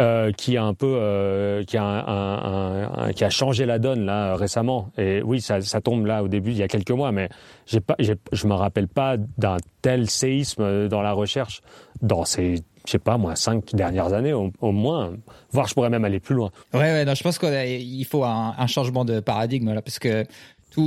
euh, 0.00 0.32
qui 0.32 0.56
a 0.56 0.64
un 0.64 0.74
peu, 0.74 0.96
euh, 0.98 1.64
qui, 1.64 1.76
a 1.76 1.82
un, 1.82 2.06
un, 2.06 2.92
un, 3.06 3.12
qui 3.12 3.24
a 3.24 3.30
changé 3.30 3.66
la 3.66 3.78
donne 3.78 4.04
là 4.04 4.36
récemment. 4.36 4.90
Et 4.98 5.22
oui, 5.22 5.40
ça, 5.40 5.60
ça, 5.60 5.80
tombe 5.80 6.06
là 6.06 6.22
au 6.22 6.28
début, 6.28 6.50
il 6.50 6.58
y 6.58 6.62
a 6.62 6.68
quelques 6.68 6.90
mois, 6.90 7.12
mais 7.12 7.28
j'ai 7.66 7.80
pas, 7.80 7.96
je 7.98 8.46
me 8.46 8.54
rappelle 8.54 8.88
pas 8.88 9.16
d'un 9.38 9.56
tel 9.82 10.10
séisme 10.10 10.88
dans 10.88 11.02
la 11.02 11.12
recherche 11.12 11.62
dans 12.02 12.24
ces 12.24 12.62
je 12.84 12.92
sais 12.92 12.98
pas 13.00 13.18
moi, 13.18 13.34
cinq 13.34 13.74
dernières 13.74 14.12
années 14.12 14.32
au, 14.32 14.52
moins, 14.70 15.14
voire 15.50 15.66
je 15.66 15.74
pourrais 15.74 15.90
même 15.90 16.04
aller 16.04 16.20
plus 16.20 16.36
loin. 16.36 16.52
Ouais, 16.72 16.80
ouais, 16.80 17.04
non, 17.04 17.14
je 17.14 17.22
pense 17.24 17.36
qu'il 17.36 18.04
faut 18.04 18.22
un, 18.22 18.54
un, 18.56 18.66
changement 18.68 19.04
de 19.04 19.18
paradigme 19.18 19.74
là, 19.74 19.82
parce 19.82 19.98
que 19.98 20.24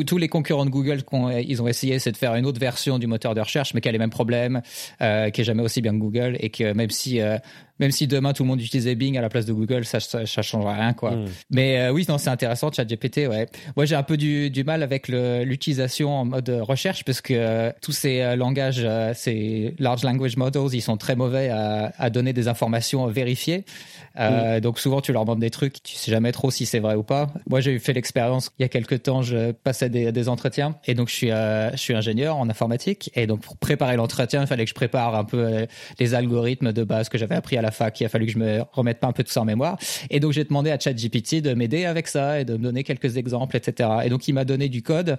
tous, 0.05 0.17
les 0.17 0.27
concurrents 0.27 0.65
de 0.65 0.69
Google, 0.69 1.01
ils 1.47 1.61
ont 1.61 1.67
essayé, 1.67 1.97
c'est 1.99 2.11
de 2.11 2.17
faire 2.17 2.35
une 2.35 2.45
autre 2.45 2.59
version 2.59 2.99
du 2.99 3.07
moteur 3.07 3.33
de 3.33 3.41
recherche, 3.41 3.73
mais 3.73 3.81
qui 3.81 3.89
a 3.89 3.91
les 3.91 3.97
mêmes 3.97 4.09
problèmes, 4.09 4.61
euh, 5.01 5.29
qui 5.31 5.41
est 5.41 5.43
jamais 5.43 5.63
aussi 5.63 5.81
bien 5.81 5.93
que 5.93 5.97
Google, 5.97 6.37
et 6.39 6.49
que 6.49 6.73
même 6.73 6.91
si 6.91 7.19
euh, 7.19 7.37
même 7.79 7.91
si 7.91 8.07
demain 8.07 8.33
tout 8.33 8.43
le 8.43 8.47
monde 8.49 8.61
utilisait 8.61 8.95
Bing 8.95 9.17
à 9.17 9.21
la 9.21 9.29
place 9.29 9.45
de 9.45 9.53
Google, 9.53 9.85
ça 9.85 9.99
ça, 9.99 10.25
ça 10.25 10.41
changerait 10.41 10.75
rien 10.75 10.93
quoi. 10.93 11.11
Mm. 11.11 11.25
Mais 11.51 11.79
euh, 11.79 11.91
oui, 11.91 12.05
non, 12.07 12.17
c'est 12.17 12.29
intéressant 12.29 12.71
ChatGPT, 12.71 13.27
ouais. 13.27 13.47
Moi, 13.75 13.85
j'ai 13.85 13.95
un 13.95 14.03
peu 14.03 14.17
du, 14.17 14.49
du 14.49 14.63
mal 14.63 14.83
avec 14.83 15.07
l'utilisation 15.07 16.11
en 16.11 16.25
mode 16.25 16.49
recherche 16.49 17.03
parce 17.03 17.21
que 17.21 17.33
euh, 17.33 17.71
tous 17.81 17.91
ces 17.91 18.21
euh, 18.21 18.35
langages, 18.35 18.81
euh, 18.83 19.13
ces 19.13 19.75
large 19.79 20.03
language 20.03 20.37
models, 20.37 20.73
ils 20.73 20.81
sont 20.81 20.97
très 20.97 21.15
mauvais 21.15 21.49
à, 21.49 21.91
à 21.97 22.09
donner 22.09 22.33
des 22.33 22.47
informations 22.47 23.07
vérifiées. 23.07 23.65
Euh, 24.19 24.57
mm. 24.57 24.61
Donc 24.61 24.79
souvent, 24.79 25.01
tu 25.01 25.13
leur 25.13 25.25
demandes 25.25 25.39
des 25.39 25.49
trucs, 25.49 25.81
tu 25.83 25.95
sais 25.95 26.11
jamais 26.11 26.31
trop 26.31 26.51
si 26.51 26.65
c'est 26.65 26.79
vrai 26.79 26.95
ou 26.95 27.03
pas. 27.03 27.27
Moi, 27.49 27.61
j'ai 27.61 27.79
fait 27.79 27.93
l'expérience 27.93 28.51
il 28.59 28.63
y 28.63 28.65
a 28.65 28.69
quelques 28.69 29.03
temps, 29.03 29.21
je 29.21 29.51
passais 29.51 29.89
des, 29.89 30.11
des 30.11 30.29
entretiens 30.29 30.75
et 30.85 30.93
donc 30.93 31.09
je 31.09 31.15
suis 31.15 31.29
je 31.29 31.77
suis 31.77 31.93
ingénieur 31.93 32.37
en 32.37 32.49
informatique 32.49 33.11
et 33.15 33.27
donc 33.27 33.41
pour 33.41 33.57
préparer 33.57 33.95
l'entretien, 33.95 34.41
il 34.41 34.47
fallait 34.47 34.65
que 34.65 34.69
je 34.69 34.75
prépare 34.75 35.15
un 35.15 35.23
peu 35.23 35.67
les 35.99 36.13
algorithmes 36.13 36.73
de 36.73 36.83
base 36.83 37.09
que 37.09 37.17
j'avais 37.17 37.35
appris 37.35 37.57
à 37.57 37.61
la 37.61 37.68
fac. 37.71 37.99
Il 37.99 38.05
a 38.05 38.09
fallu 38.09 38.25
que 38.25 38.31
je 38.31 38.37
me 38.37 38.63
remette 38.71 38.99
pas 38.99 39.07
un 39.07 39.11
peu 39.11 39.23
tout 39.23 39.31
ça 39.31 39.41
en 39.41 39.45
mémoire. 39.45 39.77
Et 40.09 40.19
donc 40.19 40.31
j'ai 40.33 40.43
demandé 40.43 40.71
à 40.71 40.79
ChatGPT 40.79 41.41
de 41.41 41.53
m'aider 41.53 41.85
avec 41.85 42.07
ça 42.07 42.39
et 42.39 42.45
de 42.45 42.53
me 42.53 42.63
donner 42.63 42.83
quelques 42.83 43.17
exemples, 43.17 43.57
etc. 43.57 43.89
Et 44.05 44.09
donc 44.09 44.27
il 44.27 44.33
m'a 44.33 44.45
donné 44.45 44.69
du 44.69 44.81
code 44.81 45.17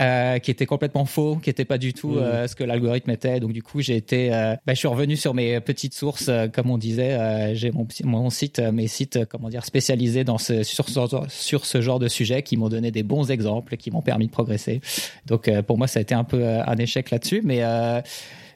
euh, 0.00 0.38
qui 0.38 0.50
était 0.50 0.66
complètement 0.66 1.04
faux, 1.04 1.36
qui 1.36 1.50
était 1.50 1.64
pas 1.64 1.78
du 1.78 1.92
tout 1.92 2.12
mmh. 2.12 2.18
euh, 2.18 2.48
ce 2.48 2.56
que 2.56 2.64
l'algorithme 2.64 3.10
était. 3.10 3.40
Donc 3.40 3.52
du 3.52 3.62
coup 3.62 3.80
j'ai 3.80 3.96
été, 3.96 4.32
euh, 4.32 4.54
bah, 4.66 4.74
je 4.74 4.78
suis 4.78 4.88
revenu 4.88 5.16
sur 5.16 5.34
mes 5.34 5.60
petites 5.60 5.94
sources, 5.94 6.30
comme 6.52 6.70
on 6.70 6.78
disait. 6.78 7.54
J'ai 7.54 7.70
mon, 7.70 7.86
mon 8.04 8.30
site, 8.30 8.60
mes 8.60 8.88
sites, 8.88 9.24
comment 9.26 9.48
dire, 9.48 9.64
spécialisés 9.64 10.24
dans 10.24 10.38
ce, 10.38 10.62
sur, 10.62 10.86
sur 11.28 11.66
ce 11.66 11.80
genre 11.80 11.98
de 11.98 12.08
sujet 12.08 12.42
qui 12.42 12.56
m'ont 12.56 12.68
donné 12.68 12.90
des 12.90 13.02
bons 13.02 13.30
exemples, 13.30 13.76
qui 13.76 13.90
m'ont 13.90 14.02
permis 14.02 14.26
de 14.26 14.32
progresser. 14.32 14.80
Donc 15.26 15.50
pour 15.62 15.78
moi 15.78 15.86
ça 15.86 15.98
a 15.98 16.02
été 16.02 16.14
un 16.14 16.24
peu 16.24 16.44
un 16.44 16.76
échec 16.76 17.10
là-dessus, 17.10 17.42
mais 17.44 17.62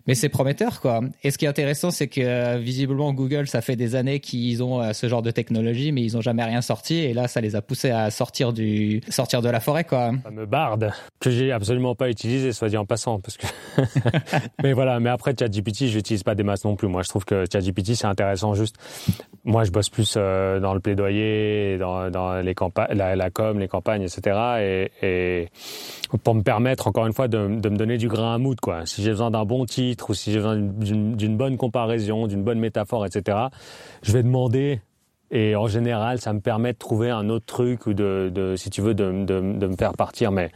mais 0.07 0.15
c'est 0.15 0.29
prometteur 0.29 0.81
quoi. 0.81 1.01
Et 1.23 1.31
ce 1.31 1.39
qui 1.39 1.47
est 1.47 1.49
intéressant, 1.49 1.91
c'est 1.91 2.09
que 2.09 2.21
euh, 2.21 2.59
visiblement 2.59 3.13
Google, 3.13 3.47
ça 3.47 3.61
fait 3.61 3.77
des 3.77 3.95
années 3.95 4.21
qu'ils 4.21 4.63
ont 4.63 4.83
euh, 4.83 4.93
ce 4.93 5.09
genre 5.09 5.23
de 5.23 5.31
technologie, 5.31 5.93
mais 5.93 6.03
ils 6.03 6.17
ont 6.17 6.21
jamais 6.21 6.45
rien 6.45 6.61
sorti. 6.61 6.97
Et 6.97 7.15
là, 7.15 7.29
ça 7.29 7.41
les 7.41 7.57
a 7.57 7.63
poussés 7.63 7.91
à 7.91 8.11
sortir 8.11 8.53
du 8.53 9.01
sortir 9.09 9.41
de 9.41 9.49
la 9.49 9.61
forêt 9.61 9.85
quoi. 9.85 10.13
Ça 10.23 10.31
me 10.31 10.47
barde 10.47 10.93
que 11.21 11.31
j'ai 11.31 11.53
absolument 11.53 11.95
pas 11.95 12.11
utilisé, 12.11 12.53
soit 12.53 12.69
dit 12.69 12.77
en 12.77 12.85
passant, 12.85 13.21
parce 13.21 13.37
que. 13.37 13.47
mais 14.63 14.73
voilà. 14.73 15.01
Mais 15.01 15.11
après 15.11 15.35
ChatGPT, 15.39 15.87
je 15.87 15.97
n'utilise 15.97 16.23
pas 16.23 16.35
des 16.35 16.43
masses 16.43 16.65
non 16.65 16.77
plus. 16.77 16.89
Moi, 16.89 17.03
je 17.03 17.09
trouve 17.09 17.25
que 17.25 17.45
ChatGPT 17.51 17.95
c'est 17.95 18.07
intéressant 18.07 18.55
juste. 18.55 18.77
Moi, 19.45 19.65
je 19.65 19.71
bosse 19.71 19.89
plus 19.89 20.15
euh, 20.17 20.61
dans 20.61 20.75
le 20.75 20.81
plaidoyer, 20.81 21.79
dans, 21.79 22.11
dans 22.11 22.41
les 22.41 22.55
campagnes, 22.55 22.97
la, 22.97 23.17
la, 23.17 23.31
com, 23.31 23.59
les 23.59 23.69
campagnes, 23.69 24.03
etc. 24.03 24.37
Et, 24.61 24.91
et 25.03 25.49
pour 26.23 26.35
me 26.35 26.43
permettre 26.43 26.87
encore 26.87 27.07
une 27.07 27.13
fois 27.13 27.29
de, 27.29 27.61
de 27.61 27.69
me 27.69 27.77
donner 27.77 27.99
du 27.99 28.09
grain 28.09 28.35
à 28.35 28.39
moudre 28.39 28.61
quoi. 28.61 28.87
Si 28.87 29.03
j'ai 29.03 29.11
besoin 29.11 29.31
d'un 29.31 29.45
bon 29.45 29.65
titre 29.65 29.94
ou 30.09 30.15
si 30.15 30.33
j'ai 30.33 30.39
besoin 30.39 30.57
d'une 30.57 31.37
bonne 31.37 31.57
comparaison, 31.57 32.27
d'une 32.27 32.43
bonne 32.43 32.59
métaphore, 32.59 33.07
etc., 33.07 33.39
je 34.03 34.13
vais 34.13 34.23
demander. 34.23 34.81
Et 35.31 35.57
en 35.57 35.67
général, 35.67 36.21
ça 36.21 36.33
me 36.33 36.39
permet 36.41 36.75
de 36.75 36.79
trouver 36.79 37.11
un 37.11 37.29
autre 37.29 37.47
truc 37.47 37.87
ou 37.87 37.95
de, 37.95 38.31
de 38.33 38.55
si 38.57 38.71
tu 38.71 38.83
veux, 38.83 38.95
de, 38.95 39.25
de, 39.25 39.41
de, 39.41 39.67
me 39.67 39.75
faire 39.75 39.95
partir. 39.95 40.31
Mais 40.31 40.51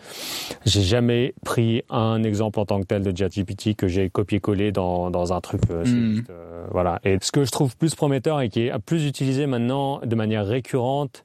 j'ai 0.66 0.82
jamais 0.82 1.34
pris 1.44 1.82
un 1.88 2.22
exemple 2.22 2.60
en 2.60 2.66
tant 2.66 2.80
que 2.80 2.86
tel 2.86 3.02
de 3.02 3.16
ChatGPT 3.16 3.74
que 3.74 3.88
j'ai 3.88 4.08
copié-collé 4.08 4.70
dans, 4.70 5.10
dans 5.10 5.32
un 5.32 5.40
truc. 5.40 5.62
Euh, 5.70 5.84
mm. 5.84 6.24
euh, 6.30 6.66
voilà. 6.70 7.00
Et 7.02 7.18
ce 7.20 7.32
que 7.32 7.44
je 7.44 7.50
trouve 7.50 7.76
plus 7.76 7.96
prometteur 7.96 8.40
et 8.40 8.50
qui 8.50 8.66
est 8.66 8.78
plus 8.78 9.06
utilisé 9.06 9.46
maintenant 9.46 10.00
de 10.04 10.14
manière 10.14 10.46
récurrente, 10.46 11.24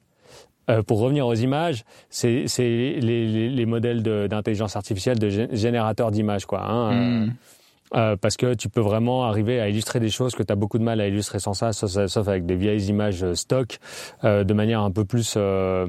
euh, 0.70 0.82
pour 0.82 1.00
revenir 1.00 1.26
aux 1.26 1.34
images, 1.34 1.84
c'est 2.08 2.46
les, 2.58 3.00
les, 3.00 3.50
les, 3.50 3.66
modèles 3.66 4.02
d'intelligence 4.02 4.76
artificielle 4.76 5.18
de 5.18 5.28
générateurs 5.52 6.10
d'images, 6.10 6.46
quoi. 6.46 6.62
Hein, 6.62 6.92
mm. 6.92 7.22
Euh, 7.22 7.26
parce 7.90 8.36
que 8.36 8.54
tu 8.54 8.68
peux 8.68 8.80
vraiment 8.80 9.24
arriver 9.24 9.60
à 9.60 9.68
illustrer 9.68 10.00
des 10.00 10.10
choses 10.10 10.34
que 10.34 10.42
tu 10.42 10.52
as 10.52 10.56
beaucoup 10.56 10.78
de 10.78 10.84
mal 10.84 11.00
à 11.00 11.06
illustrer 11.06 11.38
sans 11.38 11.54
ça, 11.54 11.72
sauf, 11.72 12.28
avec 12.28 12.46
des 12.46 12.56
vieilles 12.56 12.86
images 12.86 13.22
euh, 13.22 13.34
stock, 13.34 13.78
euh, 14.24 14.44
de 14.44 14.54
manière 14.54 14.80
un 14.80 14.90
peu 14.90 15.04
plus 15.04 15.34
euh, 15.36 15.86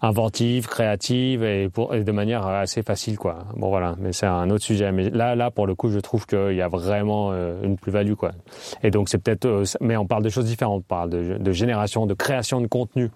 inventive, 0.00 0.66
créative 0.66 1.42
et, 1.44 1.68
pour, 1.68 1.94
et, 1.94 2.04
de 2.04 2.12
manière 2.12 2.46
assez 2.46 2.82
facile, 2.82 3.18
quoi. 3.18 3.44
Bon 3.56 3.68
voilà, 3.68 3.94
mais 3.98 4.12
c'est 4.12 4.26
un 4.26 4.50
autre 4.50 4.64
sujet. 4.64 4.92
Mais 4.92 5.10
là, 5.10 5.34
là, 5.34 5.50
pour 5.50 5.66
le 5.66 5.74
coup, 5.74 5.90
je 5.90 5.98
trouve 5.98 6.26
qu'il 6.26 6.54
y 6.54 6.62
a 6.62 6.68
vraiment 6.68 7.30
euh, 7.32 7.62
une 7.62 7.76
plus-value, 7.76 8.14
quoi. 8.14 8.32
Et 8.82 8.90
donc 8.90 9.08
c'est 9.08 9.18
peut-être, 9.18 9.46
euh, 9.46 9.64
mais 9.80 9.96
on 9.96 10.06
parle 10.06 10.22
de 10.22 10.28
choses 10.28 10.46
différentes. 10.46 10.64
On 10.64 10.80
parle 10.80 11.10
de 11.10 11.52
génération, 11.52 12.06
de 12.06 12.14
création 12.14 12.60
de 12.60 12.66
contenu. 12.66 13.10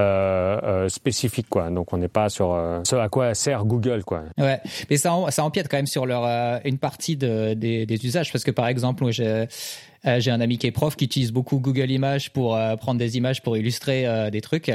Euh, 0.00 0.58
euh, 0.62 0.88
spécifique 0.88 1.48
quoi. 1.50 1.68
Donc 1.68 1.92
on 1.92 1.98
n'est 1.98 2.08
pas 2.08 2.30
sur 2.30 2.54
euh, 2.54 2.80
ce 2.84 2.96
à 2.96 3.08
quoi 3.08 3.34
sert 3.34 3.64
Google 3.64 4.02
quoi. 4.02 4.22
Ouais. 4.38 4.58
Mais 4.88 4.96
ça 4.96 5.14
ça 5.28 5.44
empiète 5.44 5.68
quand 5.68 5.76
même 5.76 5.86
sur 5.86 6.06
leur 6.06 6.24
une 6.64 6.78
partie 6.78 7.16
de, 7.16 7.54
des, 7.54 7.84
des 7.84 8.06
usages. 8.06 8.32
Parce 8.32 8.44
que 8.44 8.50
par 8.50 8.66
exemple 8.66 9.02
moi 9.02 9.12
j'ai 9.12 9.46
euh, 10.06 10.20
j'ai 10.20 10.30
un 10.30 10.40
ami 10.40 10.58
qui 10.58 10.66
est 10.66 10.70
prof 10.70 10.96
qui 10.96 11.04
utilise 11.04 11.32
beaucoup 11.32 11.58
Google 11.58 11.90
Images 11.90 12.30
pour 12.30 12.56
euh, 12.56 12.76
prendre 12.76 12.98
des 12.98 13.16
images 13.16 13.42
pour 13.42 13.56
illustrer 13.56 14.06
euh, 14.06 14.30
des 14.30 14.40
trucs. 14.40 14.70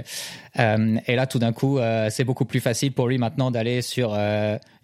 Et 0.57 1.15
là, 1.15 1.27
tout 1.27 1.39
d'un 1.39 1.51
coup, 1.51 1.79
c'est 2.09 2.23
beaucoup 2.23 2.45
plus 2.45 2.61
facile 2.61 2.93
pour 2.93 3.09
lui 3.09 3.17
maintenant 3.17 3.51
d'aller 3.51 3.81
sur 3.81 4.17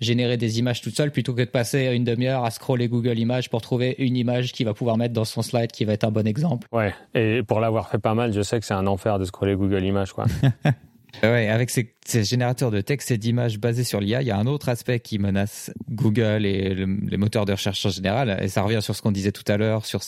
générer 0.02 0.36
des 0.36 0.60
images 0.60 0.82
toute 0.82 0.98
seule 0.98 1.12
plutôt 1.12 1.34
que 1.34 1.40
de 1.40 1.46
passer 1.46 1.86
une 1.94 2.04
demi-heure 2.04 2.44
à 2.44 2.52
scroller 2.52 2.90
Google 2.90 3.18
Images 3.18 3.50
pour 3.50 3.62
trouver 3.62 3.96
une 3.98 4.18
image 4.18 4.52
qu'il 4.52 4.66
va 4.66 4.74
pouvoir 4.74 4.98
mettre 4.98 5.14
dans 5.14 5.24
son 5.24 5.42
slide 5.42 5.72
qui 5.72 5.86
va 5.86 5.94
être 5.94 6.04
un 6.04 6.12
bon 6.12 6.28
exemple. 6.28 6.68
Ouais. 6.74 6.94
Et 7.16 7.42
pour 7.44 7.62
l'avoir 7.62 7.90
fait 7.90 8.00
pas 8.00 8.16
mal, 8.16 8.34
je 8.34 8.42
sais 8.42 8.60
que 8.60 8.66
c'est 8.66 8.74
un 8.74 8.86
enfer 8.86 9.18
de 9.18 9.24
scroller 9.24 9.56
Google 9.56 9.86
Images, 9.86 10.12
quoi. 10.12 10.26
Ouais, 11.24 11.48
avec 11.50 11.70
ces, 11.70 11.94
générateurs 12.24 12.72
de 12.72 12.82
texte 12.82 13.12
et 13.12 13.18
d'images 13.18 13.60
basés 13.60 13.84
sur 13.84 14.00
l'IA, 14.00 14.22
il 14.22 14.28
y 14.28 14.32
a 14.32 14.38
un 14.38 14.48
autre 14.48 14.70
aspect 14.70 15.00
qui 15.00 15.20
menace 15.20 15.72
Google 15.90 16.46
et 16.46 16.74
le, 16.74 16.86
les 17.08 17.18
moteurs 17.18 17.46
de 17.46 17.52
recherche 17.52 17.86
en 17.86 17.90
général. 17.90 18.38
Et 18.42 18.48
ça 18.48 18.64
revient 18.64 18.82
sur 18.82 18.96
ce 18.96 19.02
qu'on 19.02 19.12
disait 19.12 19.32
tout 19.32 19.50
à 19.50 19.58
l'heure, 19.58 19.86
sur, 19.86 20.02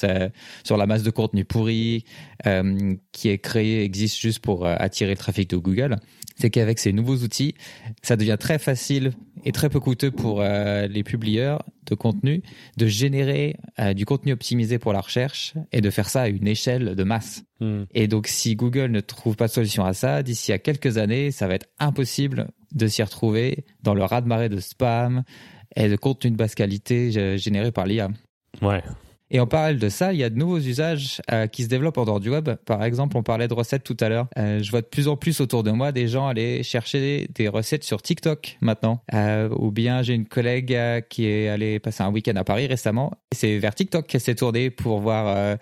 la 0.77 0.85
masse 0.85 1.03
de 1.03 1.11
contenu 1.11 1.45
pourri 1.45 2.05
euh, 2.45 2.95
qui 3.11 3.29
est 3.29 3.37
créé, 3.37 3.83
existe 3.83 4.19
juste 4.19 4.39
pour 4.39 4.65
euh, 4.65 4.75
attirer 4.77 5.11
le 5.11 5.17
trafic 5.17 5.49
de 5.49 5.57
Google. 5.57 5.97
C'est 6.35 6.49
qu'avec 6.49 6.79
ces 6.79 6.93
nouveaux 6.93 7.17
outils, 7.17 7.55
ça 8.01 8.15
devient 8.15 8.37
très 8.39 8.59
facile 8.59 9.11
et 9.45 9.51
très 9.51 9.69
peu 9.69 9.79
coûteux 9.79 10.11
pour 10.11 10.41
euh, 10.41 10.87
les 10.87 11.03
publieurs 11.03 11.63
de 11.85 11.95
contenu 11.95 12.41
de 12.77 12.87
générer 12.87 13.57
euh, 13.79 13.93
du 13.93 14.05
contenu 14.05 14.31
optimisé 14.31 14.79
pour 14.79 14.93
la 14.93 15.01
recherche 15.01 15.53
et 15.71 15.81
de 15.81 15.89
faire 15.89 16.09
ça 16.09 16.23
à 16.23 16.27
une 16.27 16.47
échelle 16.47 16.95
de 16.95 17.03
masse. 17.03 17.43
Mm. 17.59 17.83
Et 17.93 18.07
donc, 18.07 18.27
si 18.27 18.55
Google 18.55 18.91
ne 18.91 18.99
trouve 18.99 19.35
pas 19.35 19.47
de 19.47 19.51
solution 19.51 19.85
à 19.85 19.93
ça, 19.93 20.23
d'ici 20.23 20.51
à 20.51 20.59
quelques 20.59 20.97
années, 20.97 21.31
ça 21.31 21.47
va 21.47 21.55
être 21.55 21.67
impossible 21.79 22.47
de 22.73 22.87
s'y 22.87 23.03
retrouver 23.03 23.65
dans 23.81 23.93
le 23.93 24.03
raz-de-marée 24.03 24.49
de 24.49 24.59
spam 24.59 25.23
et 25.75 25.89
de 25.89 25.95
contenu 25.95 26.31
de 26.31 26.35
basse 26.35 26.55
qualité 26.55 27.37
généré 27.37 27.71
par 27.71 27.85
l'IA. 27.85 28.09
Ouais. 28.61 28.83
Et 29.35 29.39
en 29.39 29.47
parallèle 29.47 29.79
de 29.79 29.89
ça, 29.89 30.13
il 30.13 30.19
y 30.19 30.23
a 30.23 30.29
de 30.29 30.37
nouveaux 30.37 30.59
usages 30.59 31.19
euh, 31.31 31.47
qui 31.47 31.63
se 31.63 31.67
développent 31.67 31.97
en 31.97 32.05
dehors 32.05 32.19
du 32.19 32.29
web. 32.29 32.51
Par 32.65 32.83
exemple, 32.83 33.17
on 33.17 33.23
parlait 33.23 33.47
de 33.47 33.53
recettes 33.55 33.83
tout 33.83 33.97
à 33.99 34.07
l'heure. 34.07 34.27
Euh, 34.37 34.61
je 34.61 34.69
vois 34.69 34.81
de 34.81 34.85
plus 34.85 35.07
en 35.07 35.17
plus 35.17 35.41
autour 35.41 35.63
de 35.63 35.71
moi 35.71 35.91
des 35.91 36.07
gens 36.07 36.27
aller 36.27 36.61
chercher 36.61 37.27
des 37.33 37.47
recettes 37.47 37.83
sur 37.83 38.03
TikTok 38.03 38.57
maintenant. 38.61 39.01
Euh, 39.11 39.49
ou 39.57 39.71
bien 39.71 40.03
j'ai 40.03 40.13
une 40.13 40.27
collègue 40.27 40.77
qui 41.09 41.25
est 41.25 41.47
allée 41.47 41.79
passer 41.79 42.03
un 42.03 42.11
week-end 42.11 42.35
à 42.35 42.43
Paris 42.43 42.67
récemment. 42.67 43.11
C'est 43.31 43.57
vers 43.57 43.73
TikTok 43.73 44.05
qu'elle 44.05 44.21
s'est 44.21 44.35
tournée 44.35 44.69
pour 44.69 44.99
voir 44.99 45.57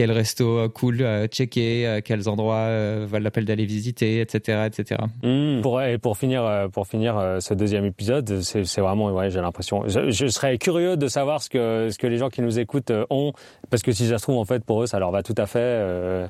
euh, 0.00 0.06
quel 0.06 0.12
resto 0.12 0.68
cool 0.70 0.98
euh, 1.00 1.26
checker, 1.26 1.86
euh, 1.86 2.00
quels 2.04 2.28
endroits 2.28 2.66
euh, 2.68 3.06
valent 3.08 3.24
la 3.24 3.30
peine 3.30 3.44
d'aller 3.44 3.64
visiter, 3.64 4.20
etc., 4.20 4.66
etc. 4.66 5.00
Mmh, 5.22 5.62
pour, 5.62 5.82
et 5.82 5.98
pour 5.98 6.16
finir, 6.16 6.44
euh, 6.44 6.68
pour 6.68 6.86
finir 6.86 7.16
euh, 7.16 7.40
ce 7.40 7.54
deuxième 7.54 7.84
épisode, 7.84 8.40
c'est 8.42 8.80
vraiment, 8.80 9.10
ouais, 9.12 9.30
j'ai 9.30 9.40
l'impression. 9.40 9.84
Je, 9.86 10.26
serais 10.28 10.58
curieux 10.58 10.96
de 10.96 11.08
savoir 11.08 11.42
ce 11.42 11.48
que 11.48 11.88
ce 11.90 11.98
que 11.98 12.06
les 12.06 12.18
gens 12.18 12.28
qui 12.28 12.42
nous 12.42 12.58
écoutent 12.58 12.90
euh, 12.90 13.06
ont, 13.10 13.32
parce 13.70 13.82
que 13.82 13.92
si 13.92 14.06
ça 14.08 14.18
se 14.18 14.22
trouve 14.22 14.38
en 14.38 14.44
fait 14.44 14.64
pour 14.64 14.82
eux, 14.82 14.86
ça 14.86 14.98
leur 14.98 15.10
va 15.10 15.22
tout 15.22 15.34
à 15.36 15.46
fait, 15.46 15.58
euh, 15.60 16.28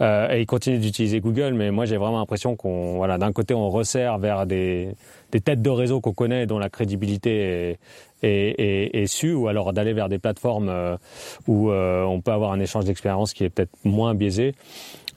et 0.00 0.40
ils 0.40 0.46
continuent 0.46 0.80
d'utiliser 0.80 1.20
Google. 1.20 1.54
Mais 1.54 1.70
moi, 1.70 1.84
j'ai 1.84 1.96
vraiment 1.96 2.18
l'impression 2.18 2.56
qu'on, 2.56 2.96
voilà, 2.96 3.18
d'un 3.18 3.32
côté, 3.32 3.54
on 3.54 3.70
resserre 3.70 4.18
vers 4.18 4.46
des 4.46 4.94
des 5.32 5.40
têtes 5.40 5.62
de 5.62 5.70
réseau 5.70 6.00
qu'on 6.00 6.12
connaît 6.12 6.46
dont 6.46 6.60
la 6.60 6.68
crédibilité 6.68 7.70
est, 7.70 7.78
est, 8.24 8.90
est 8.94 9.06
su, 9.06 9.32
ou 9.32 9.48
alors 9.48 9.72
d'aller 9.72 9.92
vers 9.92 10.08
des 10.08 10.18
plateformes 10.18 10.68
euh, 10.68 10.96
où 11.46 11.70
euh, 11.70 12.02
on 12.04 12.20
peut 12.20 12.32
avoir 12.32 12.52
un 12.52 12.60
échange 12.60 12.84
d'expérience 12.84 13.32
qui 13.32 13.44
est 13.44 13.50
peut-être 13.50 13.72
moins 13.84 14.14
biaisé. 14.14 14.54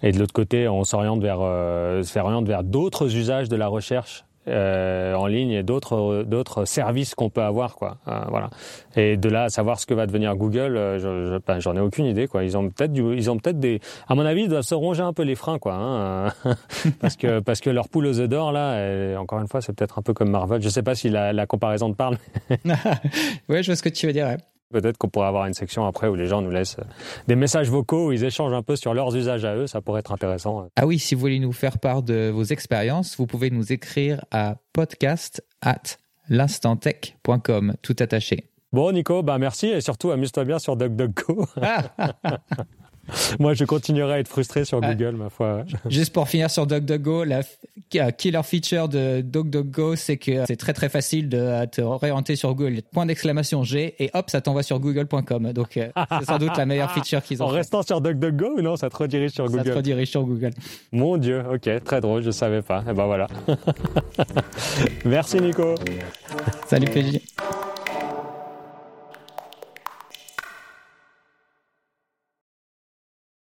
Et 0.03 0.11
de 0.11 0.19
l'autre 0.19 0.33
côté, 0.33 0.67
on 0.67 0.83
s'oriente 0.83 1.21
vers, 1.21 1.39
euh, 1.41 2.03
vers 2.43 2.63
d'autres 2.63 3.15
usages 3.15 3.49
de 3.49 3.55
la 3.55 3.67
recherche 3.67 4.26
euh, 4.47 5.13
en 5.13 5.27
ligne 5.27 5.51
et 5.51 5.63
d'autres 5.63 6.23
d'autres 6.23 6.65
services 6.65 7.15
qu'on 7.15 7.29
peut 7.29 7.41
avoir 7.41 7.75
quoi. 7.75 7.97
Euh, 8.07 8.19
voilà. 8.29 8.49
Et 8.95 9.17
de 9.17 9.29
là 9.29 9.43
à 9.43 9.49
savoir 9.49 9.79
ce 9.79 9.85
que 9.85 9.93
va 9.93 10.05
devenir 10.07 10.35
Google 10.35 10.77
euh, 10.77 10.99
je, 10.99 11.33
je, 11.33 11.37
ben, 11.45 11.59
j'en 11.59 11.75
ai 11.75 11.79
aucune 11.79 12.05
idée 12.05 12.27
quoi. 12.27 12.43
Ils 12.43 12.57
ont 12.57 12.69
peut-être 12.69 12.95
ils 12.95 13.29
ont 13.29 13.37
peut-être 13.37 13.59
des 13.59 13.79
à 14.07 14.15
mon 14.15 14.25
avis 14.25 14.43
ils 14.43 14.49
doivent 14.49 14.63
se 14.63 14.75
ronger 14.75 15.03
un 15.03 15.13
peu 15.13 15.23
les 15.23 15.35
freins 15.35 15.59
quoi 15.59 15.73
hein, 15.73 16.33
parce 17.01 17.15
que 17.15 17.39
parce 17.39 17.59
que 17.59 17.69
leur 17.69 17.89
poule 17.89 18.07
aux 18.07 18.19
œufs 18.19 18.29
d'or 18.29 18.51
là 18.51 19.19
encore 19.19 19.39
une 19.39 19.47
fois 19.47 19.61
c'est 19.61 19.73
peut-être 19.73 19.99
un 19.99 20.01
peu 20.01 20.13
comme 20.13 20.29
Marvel. 20.29 20.61
Je 20.61 20.69
sais 20.69 20.83
pas 20.83 20.95
si 20.95 21.09
la, 21.09 21.33
la 21.33 21.45
comparaison 21.45 21.91
te 21.91 21.95
parle. 21.95 22.17
Ouais 23.49 23.63
je 23.63 23.67
vois 23.67 23.75
ce 23.75 23.83
que 23.83 23.89
tu 23.89 24.07
veux 24.07 24.13
dire. 24.13 24.37
Peut-être 24.71 24.97
qu'on 24.97 25.07
pourrait 25.07 25.27
avoir 25.27 25.45
une 25.45 25.53
section 25.53 25.85
après 25.85 26.07
où 26.07 26.15
les 26.15 26.27
gens 26.27 26.41
nous 26.41 26.51
laissent 26.51 26.77
des 27.27 27.35
messages 27.35 27.69
vocaux 27.69 28.07
où 28.07 28.11
ils 28.11 28.23
échangent 28.23 28.53
un 28.53 28.63
peu 28.63 28.75
sur 28.75 28.93
leurs 28.93 29.15
usages 29.15 29.45
à 29.45 29.55
eux. 29.55 29.67
Ça 29.67 29.81
pourrait 29.81 30.01
être 30.01 30.11
intéressant. 30.11 30.67
Ah 30.75 30.85
oui, 30.85 30.99
si 30.99 31.15
vous 31.15 31.21
voulez 31.21 31.39
nous 31.39 31.53
faire 31.53 31.79
part 31.79 32.03
de 32.03 32.29
vos 32.29 32.43
expériences, 32.43 33.15
vous 33.17 33.27
pouvez 33.27 33.49
nous 33.49 33.71
écrire 33.71 34.25
à 34.31 34.57
podcast 34.73 35.43
at 35.61 35.81
l'instantech.com, 36.29 37.75
tout 37.81 37.95
attaché. 37.99 38.49
Bon, 38.73 38.91
Nico, 38.91 39.23
bah 39.23 39.37
merci 39.37 39.67
et 39.67 39.79
surtout 39.79 40.11
amuse-toi 40.11 40.43
bien 40.43 40.59
sur 40.59 40.75
DuckDuckGo. 40.75 41.45
Moi, 43.39 43.53
je 43.53 43.65
continuerai 43.65 44.13
à 44.13 44.19
être 44.19 44.27
frustré 44.27 44.65
sur 44.65 44.81
Google, 44.81 45.15
ma 45.15 45.29
foi. 45.29 45.63
Juste 45.89 46.13
pour 46.13 46.27
finir 46.27 46.49
sur 46.49 46.67
DuckDuckGo, 46.67 47.23
la 47.23 47.41
killer 48.11 48.41
feature 48.43 48.89
de 48.89 49.21
DuckDuckGo, 49.21 49.95
c'est 49.95 50.17
que 50.17 50.45
c'est 50.45 50.55
très 50.55 50.73
très 50.73 50.89
facile 50.89 51.29
de 51.29 51.65
te 51.65 51.81
orienter 51.81 52.35
sur 52.35 52.53
Google. 52.55 52.81
Point 52.91 53.05
d'exclamation 53.05 53.63
G 53.63 53.95
et 53.99 54.09
hop, 54.13 54.29
ça 54.29 54.41
t'envoie 54.41 54.63
sur 54.63 54.79
google.com. 54.79 55.53
Donc, 55.53 55.69
c'est 55.73 55.91
sans 56.25 56.37
doute 56.37 56.55
la 56.57 56.65
meilleure 56.65 56.91
feature 56.91 57.21
qu'ils 57.21 57.41
ont. 57.43 57.47
En 57.47 57.49
fait. 57.49 57.57
restant 57.57 57.83
sur 57.83 58.01
DuckDuckGo 58.01 58.57
ou 58.57 58.61
non, 58.61 58.75
ça 58.75 58.89
te 58.89 58.97
redirige 58.97 59.31
sur 59.31 59.45
Google 59.45 59.63
Ça 59.65 59.71
te 59.71 59.75
redirige 59.75 60.09
sur 60.09 60.23
Google. 60.23 60.51
Mon 60.91 61.17
Dieu, 61.17 61.43
ok, 61.53 61.83
très 61.83 62.01
drôle, 62.01 62.23
je 62.23 62.31
savais 62.31 62.61
pas. 62.61 62.83
Et 62.89 62.93
ben 62.93 63.05
voilà. 63.05 63.27
Merci 65.05 65.39
Nico. 65.41 65.75
Salut 66.67 66.87
PJ. 66.87 67.19